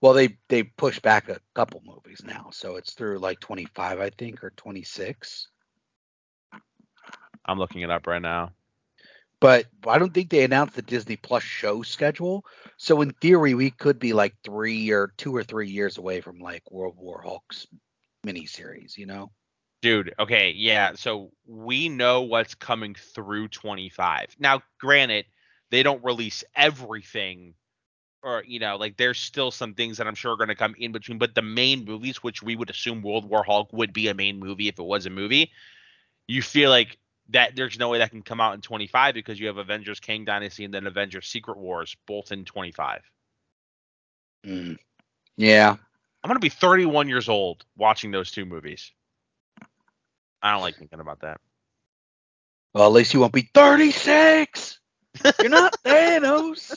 [0.00, 4.10] Well, they they push back a couple movies now, so it's through like 25, I
[4.10, 5.48] think, or 26.
[7.44, 8.52] I'm looking it up right now.
[9.40, 12.44] But I don't think they announced the Disney Plus show schedule.
[12.76, 16.38] So in theory, we could be like three or two or three years away from
[16.38, 17.66] like World War Hulk's
[18.24, 18.96] miniseries.
[18.96, 19.32] You know?
[19.80, 20.92] Dude, okay, yeah.
[20.94, 24.36] So we know what's coming through 25.
[24.38, 25.24] Now, granted,
[25.70, 27.54] they don't release everything,
[28.22, 30.74] or you know, like there's still some things that I'm sure are going to come
[30.78, 31.18] in between.
[31.18, 34.38] But the main movies, which we would assume World War Hulk would be a main
[34.38, 35.50] movie if it was a movie,
[36.26, 36.98] you feel like
[37.30, 40.24] that there's no way that can come out in 25 because you have Avengers Kang
[40.24, 43.00] Dynasty and then Avengers Secret Wars both in 25.
[44.46, 44.78] Mm.
[45.36, 45.70] Yeah.
[45.70, 48.92] I'm going to be 31 years old watching those two movies.
[50.42, 51.40] I don't like thinking about that.
[52.74, 54.78] Well, at least you won't be 36.
[55.40, 56.74] You're not Thanos.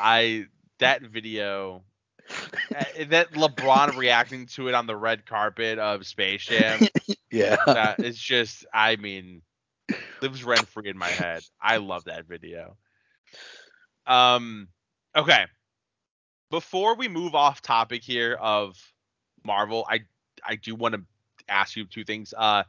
[0.00, 0.46] I
[0.78, 1.82] that video
[2.74, 6.80] uh, that LeBron reacting to it on the red carpet of Space Jam
[7.30, 7.94] yeah.
[7.98, 9.42] it's just I mean
[10.20, 11.42] lives rent free in my head.
[11.60, 12.76] I love that video.
[14.06, 14.68] Um
[15.14, 15.46] okay.
[16.50, 18.76] Before we move off topic here of
[19.44, 20.00] Marvel, I
[20.44, 21.02] I do want to
[21.48, 22.34] ask you two things.
[22.36, 22.64] Uh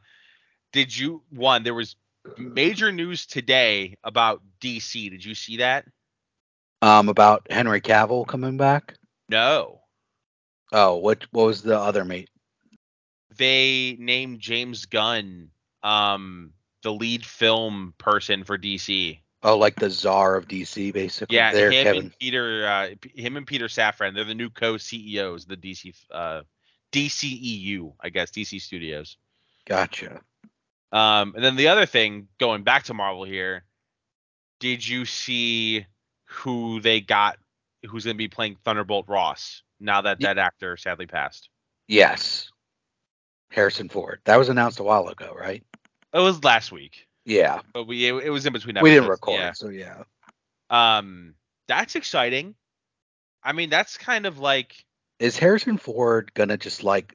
[0.72, 1.96] did you one there was
[2.36, 5.10] major news today about DC.
[5.10, 5.86] Did you see that?
[6.80, 8.94] Um, about Henry Cavill coming back.
[9.28, 9.80] No.
[10.72, 12.30] Oh, what what was the other mate?
[13.38, 15.48] they named James Gunn
[15.82, 19.20] um the lead film person for DC.
[19.42, 21.36] Oh, like the czar of DC, basically.
[21.36, 22.02] Yeah, there, him Kevin.
[22.02, 26.42] and Peter uh him and Peter Safran, they're the new co-CEOs, of the DC uh
[26.92, 29.16] DCEU, I guess, DC Studios.
[29.66, 30.20] Gotcha.
[30.92, 33.64] Um and then the other thing going back to Marvel here,
[34.60, 35.86] did you see
[36.28, 37.38] who they got
[37.86, 41.48] who's going to be playing Thunderbolt Ross now that that actor sadly passed?
[41.86, 42.50] Yes.
[43.50, 44.20] Harrison Ford.
[44.24, 45.62] That was announced a while ago, right?
[46.12, 47.06] It was last week.
[47.24, 48.76] Yeah, but we it, it was in between.
[48.82, 49.52] we didn't record, Yeah.
[49.52, 50.02] so yeah.
[50.70, 51.34] Um,
[51.66, 52.54] that's exciting.
[53.42, 54.74] I mean, that's kind of like
[55.18, 57.14] Is Harrison Ford gonna just like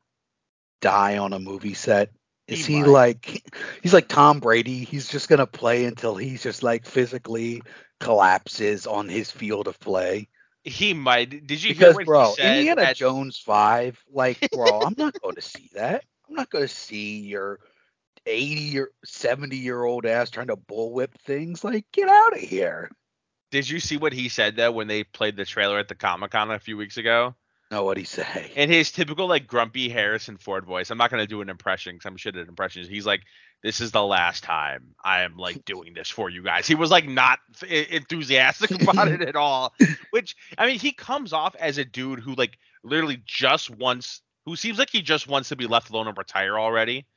[0.81, 2.11] die on a movie set?
[2.47, 3.43] Is He he, like
[3.81, 4.83] he's like Tom Brady?
[4.83, 7.61] He's just gonna play until he's just like physically
[8.03, 10.27] collapses on his field of play.
[10.63, 11.47] he might.
[11.47, 12.57] Did you hear Because what bro, he said?
[12.57, 16.03] Indiana at- Jones five, like bro, I'm not going to see that.
[16.29, 17.59] I'm not going to see your
[18.25, 21.63] 80 or 70 year old ass trying to bullwhip things.
[21.63, 22.89] Like, get out of here.
[23.51, 26.31] Did you see what he said though when they played the trailer at the Comic
[26.31, 27.35] Con a few weeks ago?
[27.73, 28.51] No, what'd he say?
[28.55, 32.05] In his typical like grumpy Harrison Ford voice, I'm not gonna do an impression because
[32.05, 32.87] I'm shit at impressions.
[32.87, 33.21] He's like,
[33.63, 36.91] "This is the last time I am like doing this for you guys." He was
[36.91, 39.73] like not enthusiastic about it at all.
[40.11, 44.55] Which I mean, he comes off as a dude who like literally just wants, who
[44.55, 47.07] seems like he just wants to be left alone and retire already.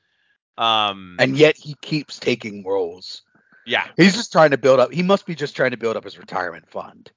[0.57, 3.21] Um, and yet he keeps taking roles.
[3.66, 4.90] yeah, He's just trying to build up.
[4.90, 7.11] He must be just trying to build up his retirement fund.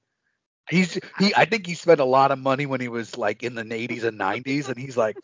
[0.70, 1.34] He's he.
[1.34, 4.04] I think he spent a lot of money when he was like in the 80s
[4.04, 5.16] and 90s, and he's like,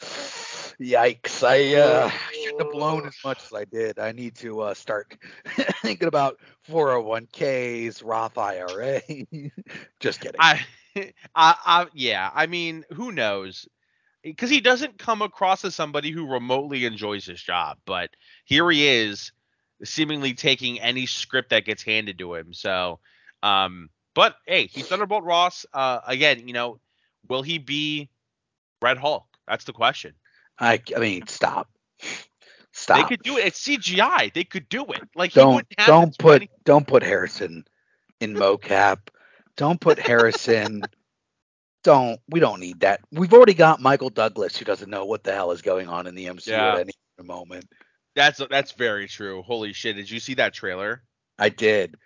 [0.81, 1.47] "Yikes!
[1.47, 3.99] I uh, shouldn't have blown as much as I did.
[3.99, 5.17] I need to uh, start
[5.83, 9.01] thinking about 401ks, Roth IRA."
[10.01, 10.41] just kidding.
[10.41, 12.31] I, I, I, yeah.
[12.35, 13.69] I mean, who knows?
[14.23, 18.11] Because he doesn't come across as somebody who remotely enjoys his job, but
[18.45, 19.31] here he is,
[19.85, 22.53] seemingly taking any script that gets handed to him.
[22.53, 22.99] So,
[23.45, 25.67] um, but hey, he's Thunderbolt Ross.
[25.73, 26.81] Uh, again, you know,
[27.29, 28.09] will he be
[28.83, 29.27] Red Hulk?
[29.47, 30.15] That's the question.
[30.59, 31.69] I, I mean, stop,
[32.73, 32.97] stop.
[32.97, 33.45] They could do it.
[33.45, 34.33] It's CGI.
[34.33, 35.03] They could do it.
[35.15, 37.65] Like he don't wouldn't have don't put don't put Harrison
[38.21, 38.99] in mocap.
[39.59, 40.83] don't put Harrison.
[41.85, 43.01] don't we don't need that.
[43.13, 46.15] We've already got Michael Douglas who doesn't know what the hell is going on in
[46.15, 46.73] the MCU Yeah.
[46.73, 47.67] at any moment.
[48.15, 49.43] That's that's very true.
[49.43, 49.95] Holy shit!
[49.97, 51.03] Did you see that trailer?
[51.39, 51.97] I did.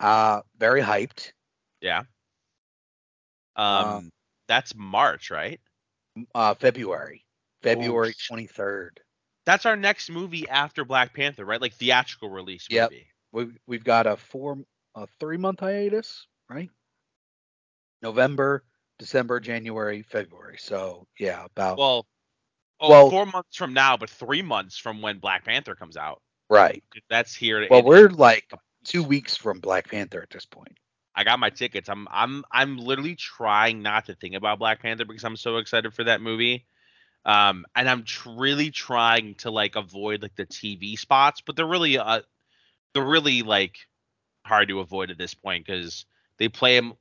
[0.00, 1.32] Uh very hyped.
[1.80, 2.00] Yeah.
[3.56, 4.00] Um, Uh,
[4.48, 5.60] that's March, right?
[6.34, 7.24] Uh February.
[7.62, 9.00] February twenty third.
[9.46, 11.60] That's our next movie after Black Panther, right?
[11.60, 12.92] Like theatrical release Yep.
[13.32, 14.58] We've we've got a four
[14.94, 16.70] a three month hiatus, right?
[18.02, 18.64] November,
[18.98, 20.56] December, January, February.
[20.58, 22.06] So yeah, about Well,
[22.80, 26.22] oh, Well- four months from now, but three months from when Black Panther comes out.
[26.48, 26.82] right.
[27.08, 27.66] That's here.
[27.70, 28.50] Well, we're like
[28.84, 30.76] two weeks from Black Panther at this point.
[31.14, 31.88] I got my tickets.
[31.88, 35.92] I'm I'm I'm literally trying not to think about Black Panther because I'm so excited
[35.92, 36.66] for that movie.
[37.24, 41.66] Um, and I'm tr- really trying to like avoid like the TV spots, but they're
[41.66, 42.22] really uh
[42.94, 43.76] they're really like
[44.46, 46.06] hard to avoid at this point because
[46.38, 46.94] they play them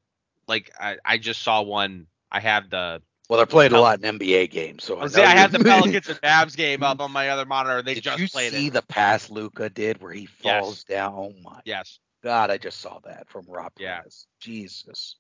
[0.48, 2.08] like I, I just saw one.
[2.32, 5.15] I have the Well, they're playing a lot in NBA games, so I, I, was
[5.18, 7.82] I have the Pelicans and Mavs game up on my other monitor.
[7.84, 8.70] They Did just you played see it.
[8.70, 10.60] the pass Luka did where he Yes.
[10.60, 11.13] falls down?
[11.15, 14.02] Oh my Yes, God, I just saw that from Rob Yeah.
[14.04, 14.28] Perez.
[14.39, 15.15] Jesus,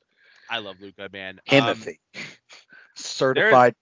[0.49, 1.39] I love Luka, man.
[1.49, 1.99] Um, Timothy,
[2.95, 3.75] certified.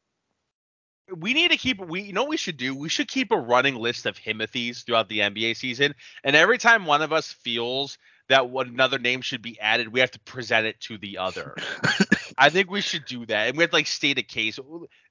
[1.16, 3.38] we need to keep we you know what we should do we should keep a
[3.38, 7.98] running list of himothy's throughout the nba season and every time one of us feels
[8.30, 11.56] that another name should be added we have to present it to the other
[12.38, 14.60] i think we should do that and we have to like state a case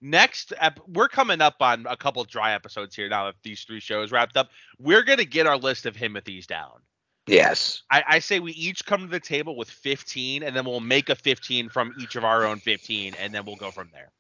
[0.01, 3.81] next ep- we're coming up on a couple dry episodes here now that these three
[3.81, 6.81] shows wrapped up we're going to get our list of himothy's down
[7.29, 10.81] yes, I, I say we each come to the table with 15 and then we'll
[10.81, 14.13] make a 15 from each of our own 15 and then we'll go from there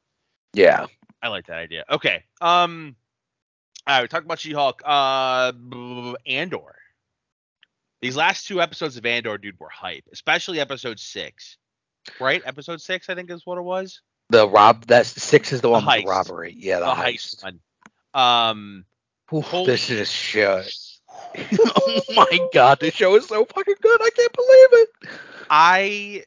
[0.57, 0.87] yeah.
[1.23, 1.85] I like that idea.
[1.91, 2.25] Okay.
[2.41, 2.97] Um.
[3.87, 4.03] All right.
[4.03, 4.83] We talked about She-Hulk.
[4.85, 5.53] Uh,
[6.27, 6.75] Andor.
[8.01, 10.05] These last two episodes of Andor, dude, were hype.
[10.13, 11.59] Especially episode six.
[12.21, 12.43] Right?
[12.45, 14.01] Episode six, I think, is what it was.
[14.31, 16.55] The Rob, that's six is the one with the robbery.
[16.57, 17.37] Yeah, the, The heist.
[17.37, 17.61] heist one.
[18.15, 18.85] Um.
[19.33, 20.73] Oof, this is shit.
[21.65, 24.01] oh my God, this show is so fucking good.
[24.01, 24.89] I can't believe it.
[25.51, 26.25] I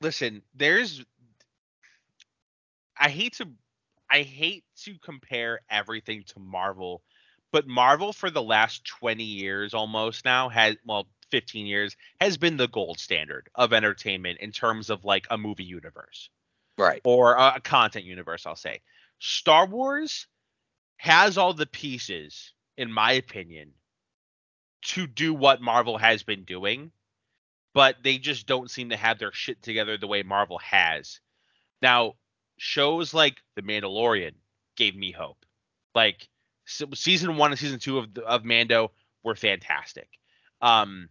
[0.00, 0.42] listen.
[0.54, 1.04] There's.
[2.98, 3.48] I hate to.
[4.10, 7.02] I hate to compare everything to Marvel,
[7.52, 12.56] but Marvel for the last 20 years almost now has well 15 years has been
[12.56, 16.30] the gold standard of entertainment in terms of like a movie universe
[16.78, 17.00] Right.
[17.04, 18.80] or a, content universe I'll say.
[19.18, 20.26] Star Wars
[20.96, 23.72] has all the pieces in my opinion
[24.82, 26.90] to do what Marvel has been doing,
[27.72, 31.20] but they just don't seem to have their shit together the way Marvel has.
[31.80, 32.14] Now,
[32.58, 34.32] shows like The Mandalorian
[34.76, 35.38] gave me hope.
[35.94, 36.28] Like
[36.66, 38.90] se- season 1 and season 2 of of Mando
[39.22, 40.08] were fantastic.
[40.60, 41.08] Um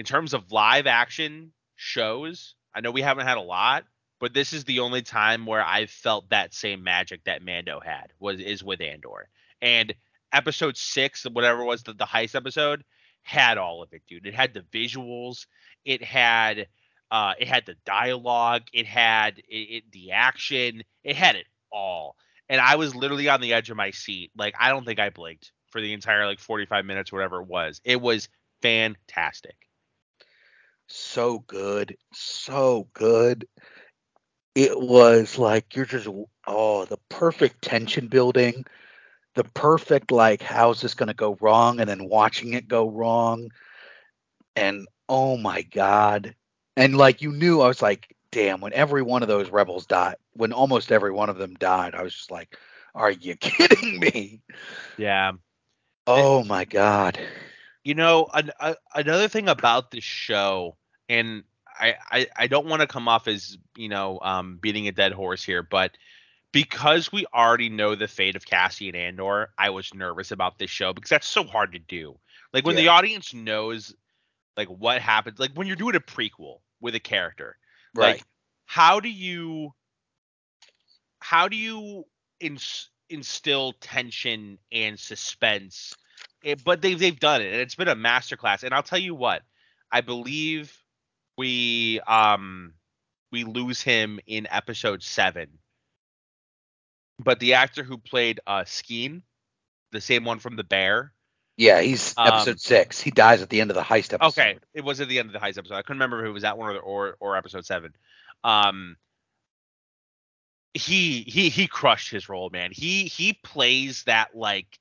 [0.00, 3.84] in terms of live action shows, I know we haven't had a lot,
[4.18, 8.14] but this is the only time where I felt that same magic that Mando had
[8.18, 9.28] was is with Andor.
[9.60, 9.92] And
[10.32, 12.82] episode six, whatever it was the, the heist episode,
[13.24, 14.24] had all of it, dude.
[14.24, 15.44] It had the visuals,
[15.84, 16.66] it had
[17.10, 22.16] uh, it had the dialogue, it had it, it, the action, it had it all.
[22.48, 24.30] And I was literally on the edge of my seat.
[24.34, 27.82] Like I don't think I blinked for the entire like 45 minutes, whatever it was.
[27.84, 28.30] It was
[28.62, 29.69] fantastic.
[30.92, 33.46] So good, so good.
[34.56, 36.08] It was like you're just
[36.46, 38.64] oh the perfect tension building
[39.36, 43.50] the perfect like how's this going to go wrong and then watching it go wrong.
[44.56, 46.34] And oh my god.
[46.76, 50.16] And like you knew i was like damn when every one of those rebels died
[50.32, 52.56] when almost every one of them died i was just like
[52.94, 54.40] are you kidding me?
[54.98, 55.32] Yeah.
[56.06, 57.18] Oh my god
[57.84, 60.76] you know an, a, another thing about this show
[61.08, 61.44] and
[61.78, 65.12] i i, I don't want to come off as you know um beating a dead
[65.12, 65.92] horse here but
[66.52, 70.92] because we already know the fate of Cassian Andor, I was nervous about this show
[70.92, 72.18] because that's so hard to do.
[72.52, 72.82] Like when yeah.
[72.82, 73.94] the audience knows
[74.56, 77.56] like what happens, like when you're doing a prequel with a character,
[77.94, 78.16] right?
[78.16, 78.24] Like,
[78.66, 79.72] how do you
[81.20, 82.04] how do you
[82.40, 85.94] ins- instill tension and suspense?
[86.42, 88.62] It, eh, but they've they've done it, and it's been a masterclass.
[88.62, 89.42] And I'll tell you what,
[89.90, 90.76] I believe
[91.36, 92.74] we um
[93.32, 95.58] we lose him in episode seven
[97.22, 99.22] but the actor who played uh Skeen,
[99.92, 101.12] the same one from The Bear.
[101.56, 103.00] Yeah, he's episode um, six.
[103.00, 104.40] He dies at the end of the heist episode.
[104.40, 105.74] Okay, it was at the end of the heist episode.
[105.74, 107.94] I couldn't remember if it was that one or or, or episode seven.
[108.42, 108.96] Um,
[110.72, 112.70] he he he crushed his role, man.
[112.72, 114.78] He he plays that like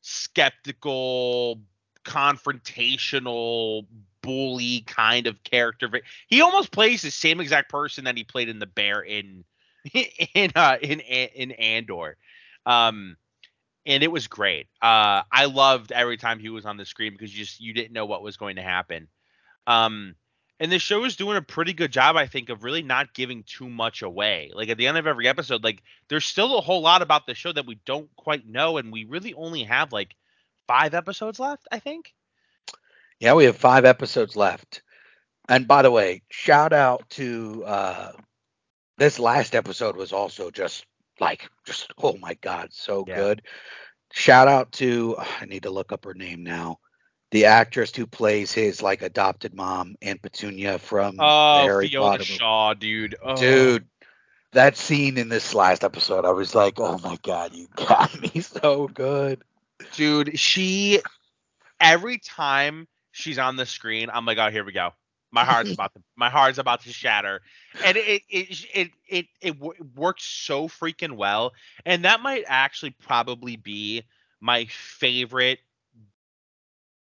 [0.00, 1.60] skeptical,
[2.04, 3.86] confrontational,
[4.22, 5.88] bully kind of character.
[6.28, 9.44] He almost plays the same exact person that he played in The Bear in
[10.34, 12.16] in uh, in in Andor.
[12.64, 13.16] Um,
[13.86, 14.66] and it was great.
[14.82, 17.92] Uh, I loved every time he was on the screen because you just you didn't
[17.92, 19.08] know what was going to happen.
[19.66, 20.16] Um,
[20.58, 23.42] and the show is doing a pretty good job, I think, of really not giving
[23.42, 24.50] too much away.
[24.54, 27.34] Like at the end of every episode, like there's still a whole lot about the
[27.34, 30.14] show that we don't quite know, and we really only have like
[30.66, 32.14] five episodes left, I think.
[33.20, 34.82] Yeah, we have five episodes left.
[35.48, 38.12] And by the way, shout out to uh,
[38.98, 40.86] this last episode was also just
[41.20, 43.16] like just oh my god, so yeah.
[43.16, 43.42] good.
[44.12, 46.78] Shout out to I need to look up her name now.
[47.32, 52.24] The actress who plays his like adopted mom, Aunt Petunia from oh, Harry Fiona Potter.
[52.24, 53.16] Shaw, dude.
[53.22, 53.36] Oh.
[53.36, 53.86] Dude,
[54.52, 58.40] that scene in this last episode, I was like, oh my god, you got me
[58.40, 59.42] so good.
[59.94, 61.00] Dude, she
[61.80, 64.90] every time she's on the screen, I'm like, oh, here we go.
[65.32, 67.42] My heart's about to my heart's about to shatter,
[67.84, 71.52] and it it it it it, it works so freaking well,
[71.84, 74.04] and that might actually probably be
[74.40, 75.58] my favorite.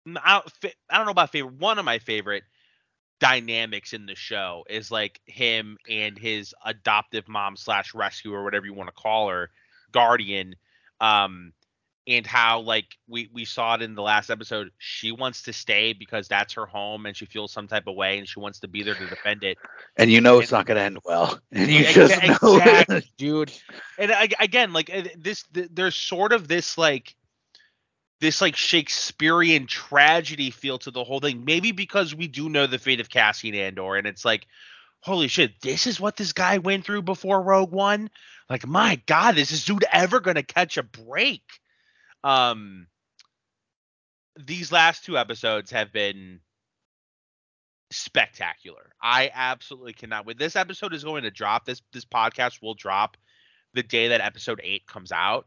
[0.07, 0.41] I
[0.91, 1.59] don't, know about favorite.
[1.59, 2.43] One of my favorite
[3.19, 8.65] dynamics in the show is like him and his adoptive mom slash rescue or whatever
[8.65, 9.49] you want to call her,
[9.91, 10.55] guardian.
[11.01, 11.53] Um,
[12.07, 15.93] and how like we we saw it in the last episode she wants to stay
[15.93, 18.67] because that's her home and she feels some type of way and she wants to
[18.67, 19.57] be there to defend it
[19.97, 23.11] and you know and, it's not going to end well and you just know exactly,
[23.17, 23.51] dude
[23.97, 27.15] and again like uh, this there's sort of this like
[28.21, 32.79] this like shakespearean tragedy feel to the whole thing maybe because we do know the
[32.79, 34.47] fate of cassian andor and it's like
[35.01, 38.09] holy shit this is what this guy went through before rogue one
[38.49, 41.43] like my god is this dude ever to catch a break
[42.25, 42.87] um,
[44.35, 46.39] these last two episodes have been
[47.91, 48.91] spectacular.
[49.01, 50.39] I absolutely cannot wait.
[50.39, 51.65] This episode is going to drop.
[51.65, 53.15] This this podcast will drop
[53.75, 55.45] the day that episode eight comes out,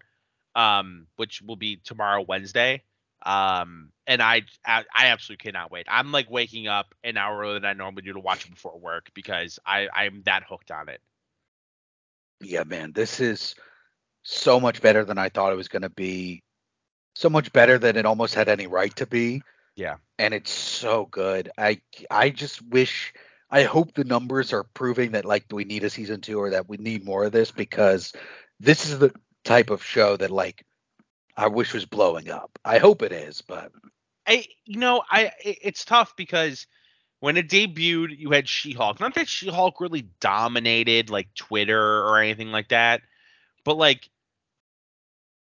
[0.55, 2.83] um, which will be tomorrow, Wednesday.
[3.25, 5.87] Um, and I, I I absolutely cannot wait.
[5.91, 8.79] I'm like waking up an hour earlier than I normally do to watch it before
[8.79, 11.01] work because I I'm that hooked on it.
[12.41, 13.57] Yeah, man, this is
[14.23, 16.43] so much better than I thought it was going to be
[17.15, 19.43] so much better than it almost had any right to be.
[19.75, 19.97] Yeah.
[20.19, 21.51] And it's so good.
[21.59, 21.81] I
[22.11, 23.13] I just wish
[23.51, 26.69] I hope the numbers are proving that like we need a season 2 or that
[26.69, 28.13] we need more of this because
[28.61, 29.13] this is the
[29.49, 30.65] type of show that like
[31.37, 32.59] I wish was blowing up.
[32.65, 33.73] I hope it is, but
[34.27, 36.67] I you know, I it's tough because
[37.21, 39.01] when it debuted, you had She-Hulk.
[39.01, 43.01] Not that She-Hulk really dominated like Twitter or anything like that,
[43.65, 44.09] but like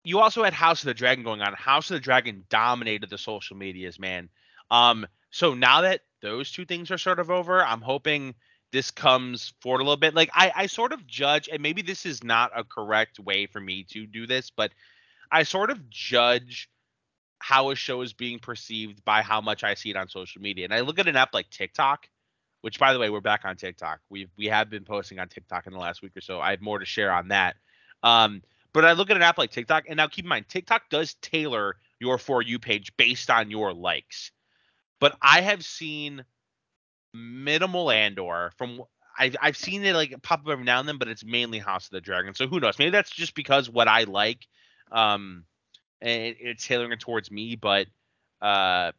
[0.03, 1.53] you also had House of the Dragon going on.
[1.53, 4.31] House of the Dragon dominated the social medias, man.
[4.71, 8.35] Um, so now that those two things are sort of over, I'm hoping
[8.73, 10.14] this comes forward a little bit.
[10.14, 13.61] Like I, I sort of judge, and maybe this is not a correct way for
[13.61, 14.73] me to do this, but
[15.31, 16.68] I sort of judge
[17.41, 20.64] how a show is being perceived by how much I see it on social media.
[20.64, 22.09] And I look at an app like TikTok,
[22.61, 24.01] which by the way, we're back on TikTok.
[24.11, 26.41] We've we have been posting on TikTok in the last week or so.
[26.41, 27.57] I have more to share on that.
[28.03, 28.43] Um,
[28.73, 31.14] but I look at an app like TikTok, and now keep in mind, TikTok does
[31.14, 34.31] tailor your for you page based on your likes.
[35.01, 36.25] But I have seen
[37.13, 38.83] minimal Andor from
[39.19, 41.87] I've I've seen it like pop up every now and then, but it's mainly House
[41.87, 42.35] of the Dragon.
[42.35, 42.79] So who knows?
[42.79, 44.47] Maybe that's just because what I like,
[44.91, 45.45] um,
[46.01, 47.57] and it's tailoring it towards me.
[47.57, 47.87] But
[48.41, 48.93] uh,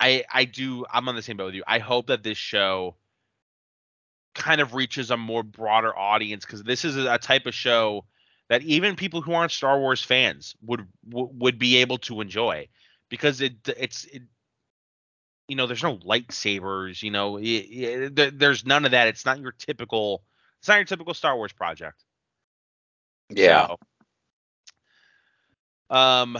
[0.00, 1.64] I I do I'm on the same boat with you.
[1.66, 2.96] I hope that this show
[4.34, 8.04] kind of reaches a more broader audience because this is a type of show
[8.48, 12.68] that even people who aren't Star Wars fans would would be able to enjoy
[13.08, 14.22] because it it's it,
[15.48, 19.08] you know there's no lightsabers you know it, it, there's none of that.
[19.08, 20.22] It's not your typical
[20.60, 22.04] it's not your typical Star Wars project.
[23.30, 23.68] Yeah.
[25.90, 26.38] So, um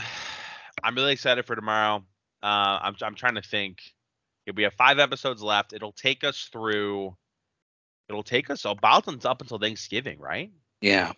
[0.83, 2.05] I'm really excited for tomorrow.
[2.43, 3.81] Uh I'm I'm trying to think.
[4.55, 7.17] We have five episodes left it'll take us through
[8.09, 10.51] it'll take us about up until Thanksgiving right?
[10.81, 11.13] Yeah.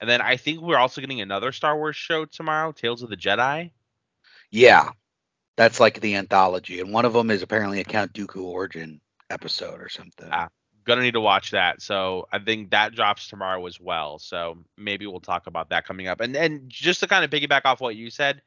[0.00, 3.16] And then I think we're also getting another Star Wars show tomorrow, Tales of the
[3.16, 3.70] Jedi.
[4.50, 4.90] Yeah,
[5.56, 9.00] that's like the anthology, and one of them is apparently a Count Dooku origin
[9.30, 10.28] episode or something.
[10.30, 10.48] Ah,
[10.84, 11.82] gonna need to watch that.
[11.82, 14.18] So I think that drops tomorrow as well.
[14.18, 16.20] So maybe we'll talk about that coming up.
[16.20, 18.42] And and just to kind of piggyback off what you said,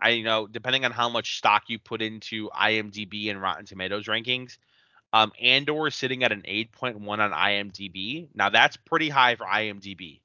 [0.00, 4.06] I you know depending on how much stock you put into IMDb and Rotten Tomatoes
[4.06, 4.58] rankings,
[5.12, 8.28] um, Andor is sitting at an 8.1 on IMDb.
[8.34, 10.20] Now that's pretty high for IMDb.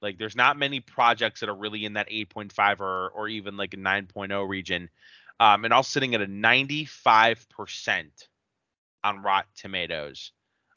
[0.00, 3.74] Like there's not many projects that are really in that 8.5 or or even like
[3.74, 4.90] a 9.0 region.
[5.40, 8.06] Um, and all sitting at a 95%
[9.04, 10.32] on Rotten Tomatoes.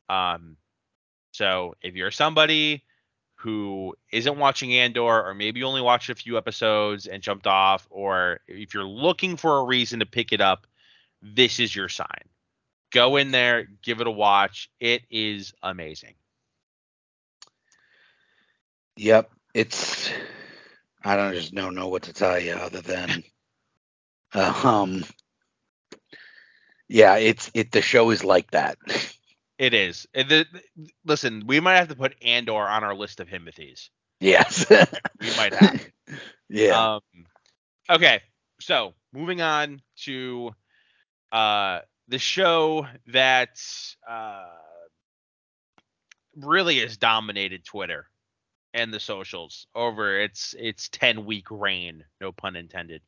[0.10, 0.58] Um,
[1.32, 2.84] so if you're somebody
[3.36, 7.88] who isn't watching Andor, or maybe you only watched a few episodes and jumped off,
[7.90, 10.68] or if you're looking for a reason to pick it up,
[11.24, 12.30] this is your sign.
[12.92, 14.70] Go in there, give it a watch.
[14.80, 16.14] It is amazing.
[18.98, 20.12] Yep, it's
[21.04, 23.24] I don't just don't know what to tell you other than
[24.34, 25.04] um
[26.88, 28.78] yeah, it's it the show is like that.
[29.58, 30.08] It is.
[30.14, 30.46] The,
[31.06, 33.90] listen, we might have to put Andor on our list of Himothy's.
[34.20, 34.70] Yes.
[34.70, 35.88] we might have.
[36.54, 36.96] Yeah.
[36.96, 37.02] Um,
[37.90, 38.20] okay,
[38.60, 40.52] so moving on to
[41.32, 41.80] uh
[42.10, 43.58] the show that
[44.06, 44.50] uh
[46.36, 48.10] really has dominated Twitter
[48.74, 53.02] and the socials over its its 10 week reign, no pun intended.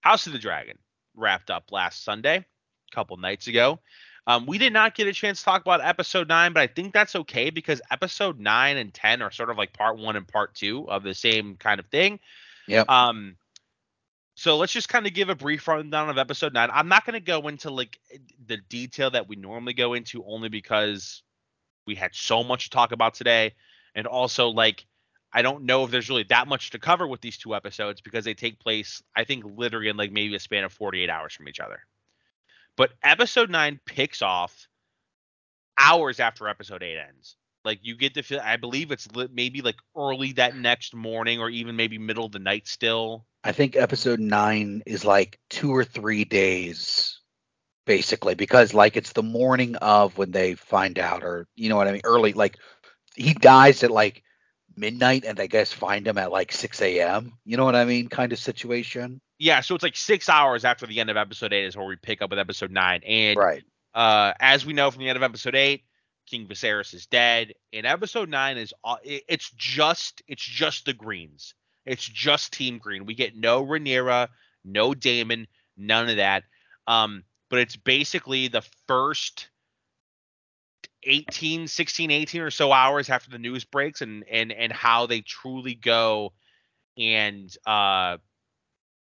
[0.00, 0.78] House of the Dragon
[1.16, 3.80] wrapped up last Sunday, a couple nights ago.
[4.26, 6.92] Um, we did not get a chance to talk about episode nine, but I think
[6.92, 10.54] that's okay because episode nine and ten are sort of like part one and part
[10.54, 12.20] two of the same kind of thing.
[12.66, 12.84] Yeah.
[12.88, 13.36] Um.
[14.34, 16.68] So let's just kind of give a brief rundown of episode nine.
[16.72, 17.98] I'm not going to go into like
[18.46, 21.22] the detail that we normally go into, only because
[21.86, 23.54] we had so much to talk about today
[23.94, 24.86] and also like
[25.32, 28.24] I don't know if there's really that much to cover with these two episodes because
[28.24, 31.48] they take place, I think, literally in like maybe a span of 48 hours from
[31.48, 31.80] each other.
[32.76, 34.68] But episode nine picks off
[35.76, 37.36] hours after episode eight ends.
[37.64, 41.50] Like you get to feel, I believe it's maybe like early that next morning or
[41.50, 43.26] even maybe middle of the night still.
[43.44, 47.20] I think episode nine is like two or three days
[47.84, 51.88] basically because like it's the morning of when they find out or you know what
[51.88, 52.58] I mean early like
[53.16, 54.22] he dies at like
[54.78, 57.32] midnight and I guess find him at like 6 a.m.
[57.44, 58.08] You know what I mean?
[58.08, 59.20] Kind of situation.
[59.38, 61.96] Yeah, so it's like six hours after the end of episode eight is where we
[61.96, 63.02] pick up with episode nine.
[63.06, 63.62] And right.
[63.94, 65.84] uh, as we know from the end of episode eight,
[66.26, 67.54] King Viserys is dead.
[67.72, 68.74] And episode nine is
[69.04, 71.54] it's just it's just the Greens.
[71.86, 73.06] It's just Team Green.
[73.06, 74.28] We get no Rhaenyra,
[74.64, 76.44] no Daemon, none of that.
[76.86, 79.48] Um, but it's basically the first
[81.04, 85.20] 18 16 18 or so hours after the news breaks and and and how they
[85.20, 86.32] truly go
[86.96, 88.16] and uh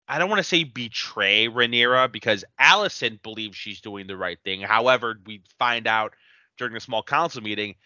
[0.06, 4.60] I don't want to say betray Rhaenyra because Alicent believes she's doing the right thing.
[4.60, 6.12] However, we find out
[6.58, 7.76] during the small council meeting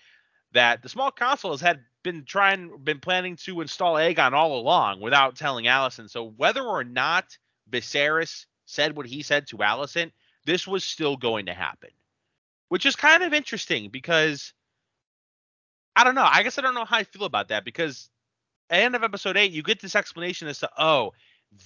[0.52, 5.00] that the small council has had been trying been planning to install Aegon all along
[5.00, 6.10] without telling Alicent.
[6.10, 7.38] So whether or not
[7.70, 10.10] Viserys said what he said to Alicent,
[10.44, 11.90] this was still going to happen
[12.68, 14.52] which is kind of interesting because
[15.96, 16.28] I don't know.
[16.30, 18.08] I guess I don't know how I feel about that because
[18.70, 21.12] at the end of episode eight, you get this explanation as to oh,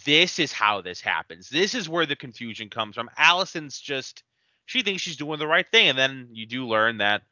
[0.07, 1.48] this is how this happens.
[1.48, 3.11] This is where the confusion comes from.
[3.18, 4.22] Alicent's just
[4.66, 7.22] she thinks she's doing the right thing, and then you do learn that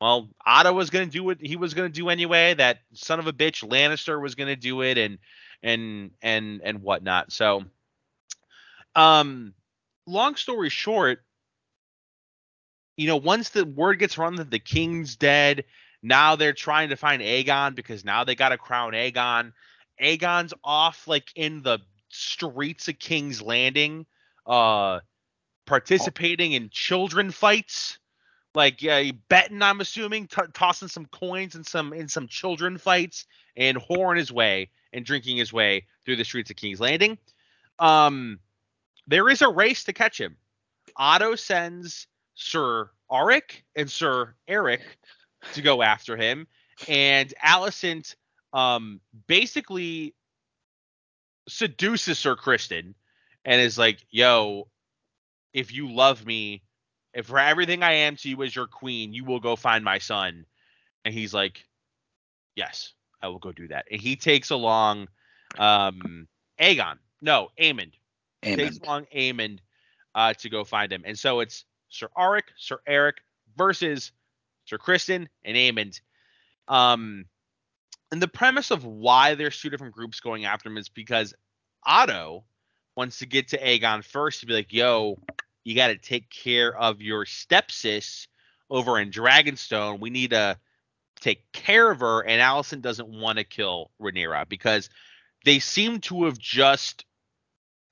[0.00, 2.54] well, Otto was gonna do what he was gonna do anyway.
[2.54, 5.18] That son of a bitch Lannister was gonna do it, and
[5.62, 7.30] and and and whatnot.
[7.32, 7.64] So
[8.94, 9.54] Um,
[10.06, 11.24] long story short,
[12.96, 15.64] you know, once the word gets run that the king's dead,
[16.02, 19.52] now they're trying to find Aegon because now they got to crown Aegon.
[20.00, 21.78] Aegon's off like in the
[22.08, 24.06] streets of King's Landing,
[24.46, 25.00] uh,
[25.64, 27.98] participating in children fights,
[28.54, 29.62] like yeah, betting.
[29.62, 33.26] I'm assuming t- tossing some coins and some in some children fights
[33.56, 37.16] and whoring his way and drinking his way through the streets of King's Landing.
[37.78, 38.40] Um,
[39.06, 40.36] there is a race to catch him.
[40.96, 44.82] Otto sends Sir Arryk and Sir Erryk
[45.54, 46.46] to go after him,
[46.88, 48.14] and Alicent
[48.52, 50.14] um basically
[51.48, 52.94] seduces Sir Criston
[53.44, 54.68] and is like, "Yo,
[55.52, 56.62] if you love me,
[57.14, 59.98] if for everything I am to you as your queen, you will go find my
[59.98, 60.46] son."
[61.04, 61.66] And he's like,
[62.54, 65.08] "Yes, I will go do that." And he takes along
[65.58, 66.28] um
[66.60, 67.92] Aegon, no, Aemond.
[68.42, 69.60] Takes along Aemond
[70.14, 71.02] uh, to go find him.
[71.06, 73.18] And so it's Sir Arryk, Sir Erryk
[73.56, 74.12] versus
[74.64, 76.00] Sir Criston and Aemond.
[76.68, 77.26] Um,
[78.10, 81.34] and the premise of why there's two different groups going after him is because
[81.84, 82.44] Otto
[82.96, 85.18] wants to get to Aegon first to be like, yo,
[85.64, 88.26] you got to take care of your stepsis
[88.70, 90.00] over in Dragonstone.
[90.00, 90.58] We need to
[91.20, 92.20] take care of her.
[92.20, 94.90] And Alicent doesn't want to kill Rhaenyra because
[95.44, 97.04] they seem to have just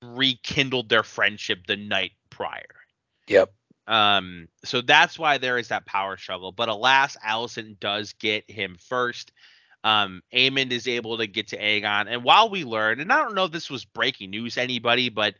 [0.02, 2.64] rekindled their friendship the night prior.
[3.28, 3.52] Yep.
[3.90, 6.52] Um, so that's why there is that power struggle.
[6.52, 9.32] But alas, Alicent does get him first.
[9.82, 13.34] Um, Aemond is able to get to Aegon, and while we learn, and I don't
[13.34, 15.34] know if this was breaking news to anybody, but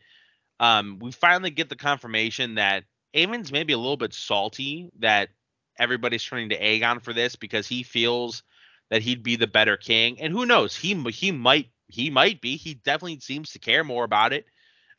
[0.59, 2.83] um, we finally get the confirmation that
[3.15, 5.29] Aemond's maybe a little bit salty that
[5.77, 8.43] everybody's turning to Aegon for this because he feels
[8.89, 12.57] that he'd be the better king, and who knows, he he might he might be.
[12.57, 14.45] He definitely seems to care more about it.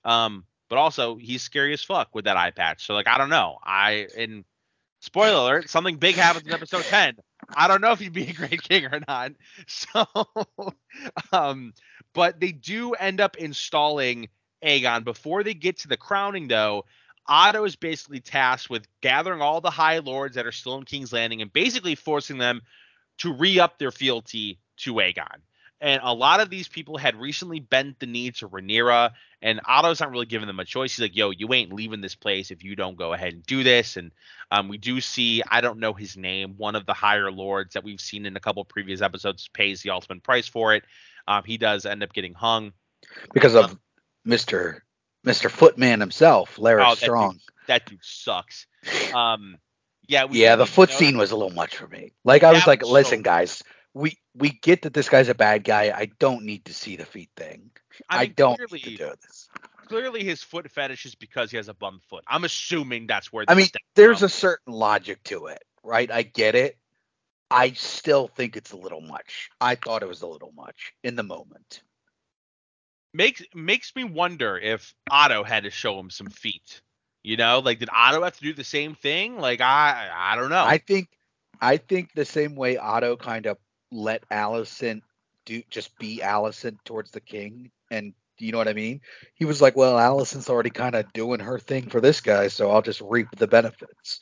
[0.04, 2.86] Um, but also he's scary as fuck with that eye patch.
[2.86, 3.58] So like I don't know.
[3.62, 4.42] I and
[5.00, 7.16] spoiler alert, something big happens in episode 10.
[7.54, 9.32] I don't know if he'd be a great king or not.
[9.66, 10.06] So
[11.30, 11.74] um
[12.14, 14.30] but they do end up installing
[14.64, 16.86] Aegon before they get to the crowning though.
[17.26, 21.12] Otto is basically tasked with gathering all the high lords that are still in King's
[21.12, 22.62] Landing and basically forcing them
[23.18, 25.42] to re-up their fealty to Aegon.
[25.82, 29.10] And a lot of these people had recently bent the knee to Rhaenyra,
[29.42, 30.94] and Otto's not really giving them a choice.
[30.94, 33.64] He's like, "Yo, you ain't leaving this place if you don't go ahead and do
[33.64, 34.12] this." And
[34.52, 37.82] um, we do see, I don't know his name, one of the higher lords that
[37.82, 40.84] we've seen in a couple previous episodes pays the ultimate price for it.
[41.26, 42.72] Um, he does end up getting hung
[43.34, 43.76] Because of
[44.26, 44.82] Mr.
[45.26, 45.50] Mr.
[45.50, 47.40] Footman himself, Larys Oh, that Strong.
[47.66, 48.66] that dude sucks.
[49.12, 49.58] Um,
[50.06, 52.12] yeah, we Yeah, the foot scene was a little much for me.
[52.24, 53.64] Like I was That like, so- listen, guys,
[53.94, 55.92] we we get that this guy's a bad guy.
[55.94, 57.70] I don't need to see the feet thing.
[58.08, 59.48] I, I, don't clearly, need to do this.
[59.86, 62.24] clearly his foot fetish is because he has a bum foot.
[62.26, 63.44] I'm assuming that's where.
[63.48, 64.26] I mean, there's from.
[64.26, 66.10] a certain logic to it, right?
[66.10, 66.78] I get it.
[67.50, 69.50] I still think it's a little much.
[69.60, 71.82] I thought it was a little much in the moment.
[73.12, 76.80] makes makes me wonder if Otto had to show him some feet.
[77.22, 79.38] You know, like did Otto have to do the same thing?
[79.38, 80.64] Like I I don't know.
[80.64, 81.10] I think
[81.60, 83.58] I think the same way Otto kind of
[83.92, 85.02] let Alicent
[85.44, 89.00] do just be Alicent towards the king and you know what I mean?
[89.34, 92.70] He was like, Well, Alicent's already kind of doing her thing for this guy, so
[92.70, 94.20] I'll just reap the benefits.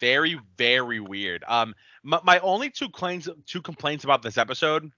[0.00, 1.44] very very weird.
[1.46, 4.90] Um, my, my only two claims two complaints about this episode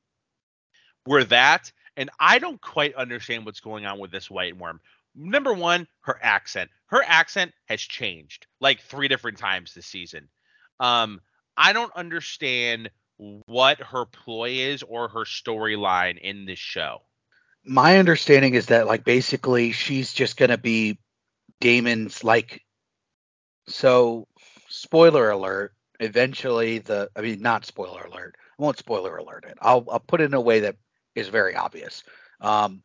[1.07, 4.81] were that, and I don't quite understand what's going on with this white worm.
[5.15, 6.71] Number one, her accent.
[6.87, 10.29] Her accent has changed like three different times this season.
[10.81, 11.21] Um,
[11.57, 17.03] I don't understand what her ploy is or her storyline in this show.
[17.65, 20.99] My understanding is that like basically she's just gonna be
[21.61, 22.63] Daemon's like
[23.67, 24.27] so
[24.69, 28.37] spoiler alert, eventually the I mean not spoiler alert.
[28.39, 29.59] I won't spoiler alert it.
[29.61, 30.77] I'll I'll put it in a way that
[31.15, 32.05] is very obvious.
[32.41, 32.83] Um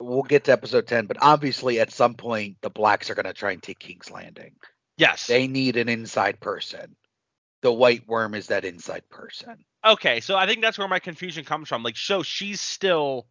[0.00, 3.32] we'll get to episode 10, but obviously at some point the blacks are going to
[3.32, 4.52] try and take King's Landing.
[4.96, 5.26] Yes.
[5.26, 6.96] They need an inside person.
[7.64, 9.64] The white worm is that inside person.
[9.82, 11.82] Okay, so I think that's where my confusion comes from.
[11.82, 13.26] Like, so she's still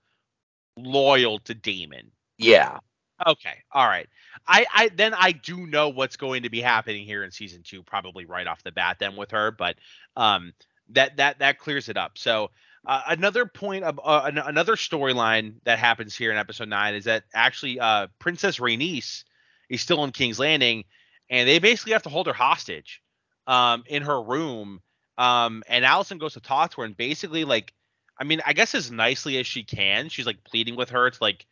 [0.75, 2.09] loyal to Daemon.
[2.39, 2.79] Yeah.
[3.27, 4.09] Okay, all right.
[4.47, 7.83] I, I then I do know what's going to be happening here in season two,
[7.83, 9.51] probably right off the bat, then with her.
[9.51, 9.75] But
[10.15, 10.53] um,
[10.89, 12.17] that that that clears it up.
[12.17, 12.49] So
[12.87, 17.03] uh, another point of uh, an, another storyline that happens here in episode nine is
[17.03, 19.25] that actually uh, Princess Rhaenys
[19.69, 20.85] is still in King's Landing,
[21.29, 23.02] and they basically have to hold her hostage
[23.47, 24.81] um, in her room.
[25.17, 27.73] Um, and Alicent goes to talk to her, and basically like,
[28.17, 31.17] I mean, I guess as nicely as she can, she's like pleading with her to
[31.21, 31.45] like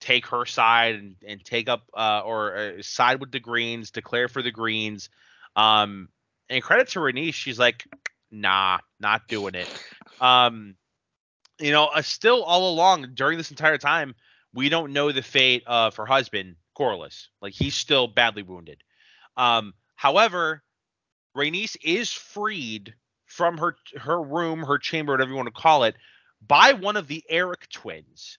[0.00, 4.28] take her side and, and take up uh, or uh, side with the Greens, declare
[4.28, 5.10] for the Greens.
[5.56, 6.08] Um,
[6.48, 7.84] and credit to Rhaenys, she's like,
[8.30, 9.68] nah, not doing it.
[10.20, 10.76] Um,
[11.58, 14.14] you know, uh, still all along during this entire time,
[14.52, 17.26] we don't know the fate of her husband, Corlys.
[17.40, 18.82] Like he's still badly wounded.
[19.36, 20.62] Um, however,
[21.36, 22.94] Rhaenys is freed
[23.26, 25.94] from her her room, her chamber, whatever you want to call it,
[26.46, 28.38] by one of the Erryk twins.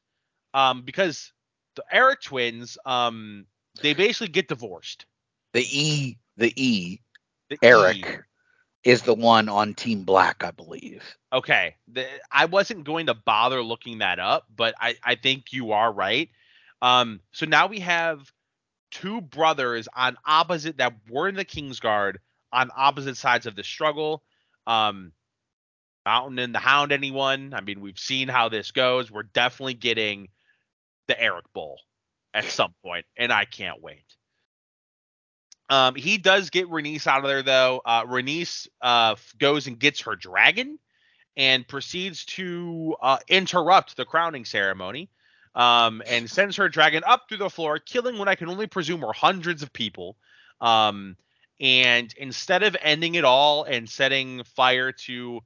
[0.54, 1.32] Um, because
[1.76, 3.46] the Erryk twins, um,
[3.82, 5.06] they basically get divorced.
[5.54, 7.00] The E, the E,
[7.50, 8.20] The Erryk E-
[8.84, 11.04] is the one on Team Black, I believe.
[11.32, 15.72] Okay, the, I wasn't going to bother looking that up, but I, I think you
[15.72, 16.30] are right.
[16.82, 18.32] Um, so now we have
[18.92, 22.18] two brothers on opposite that were in the Kingsguard
[22.52, 24.24] on opposite sides of the struggle.
[24.68, 25.12] Um,
[26.06, 27.54] Mountain and the Hound, anyone?
[27.54, 29.12] I mean, we've seen how this goes.
[29.12, 30.30] We're definitely getting
[31.08, 31.80] the Erryk Bowl
[32.34, 34.06] at some point, and I can't wait.
[35.70, 37.82] Um, he does get Rhaenys out of there though.
[37.86, 40.78] Uh, Rhaenys uh, goes and gets her dragon
[41.38, 45.10] and proceeds to uh, interrupt the crowning ceremony
[45.56, 49.04] um, and sends her dragon up through the floor, killing what I can only presume
[49.06, 50.18] are hundreds of people.
[50.60, 51.16] Um,
[51.62, 55.42] and instead of ending it all and setting fire to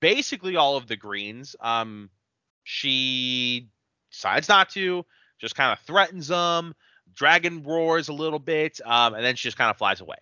[0.00, 2.10] basically all of the greens, um,
[2.64, 3.68] she
[4.10, 5.06] decides not to,
[5.40, 6.74] just kind of threatens them.
[7.14, 10.16] Dragon roars a little bit, um, and then she just kind of flies away.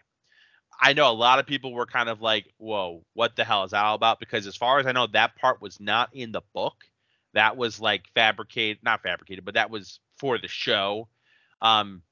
[0.78, 3.70] I know a lot of people were kind of like, "Whoa, what the hell is
[3.70, 6.42] that all about?" Because as far as I know, that part was not in the
[6.52, 6.84] book.
[7.32, 11.08] That was like fabricated, not fabricated, but that was for the show.
[11.62, 12.02] Um,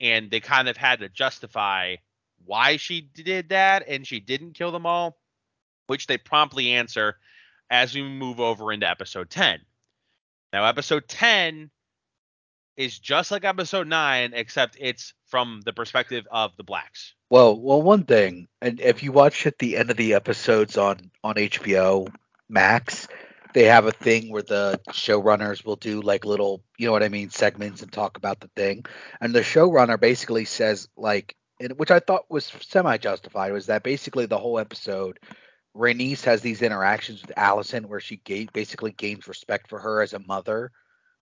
[0.00, 1.96] and they kind of had to justify
[2.44, 5.18] why she did that and she didn't kill them all,
[5.86, 7.16] which they promptly answer
[7.70, 9.60] as we move over into episode 10.
[10.52, 11.70] Now, episode 10
[12.76, 17.14] is just like episode 9, except it's from the perspective of the blacks.
[17.28, 21.10] Well, well, one thing, and if you watch at the end of the episodes on
[21.22, 22.12] on HBO
[22.48, 23.06] Max,
[23.52, 27.08] they have a thing where the showrunners will do like little, you know what I
[27.08, 28.84] mean, segments and talk about the thing.
[29.20, 33.82] And the showrunner basically says like, and which I thought was semi justified, was that
[33.82, 35.20] basically the whole episode,
[35.76, 40.14] Rhaenys has these interactions with Alicent where she ga- basically gains respect for her as
[40.14, 40.72] a mother,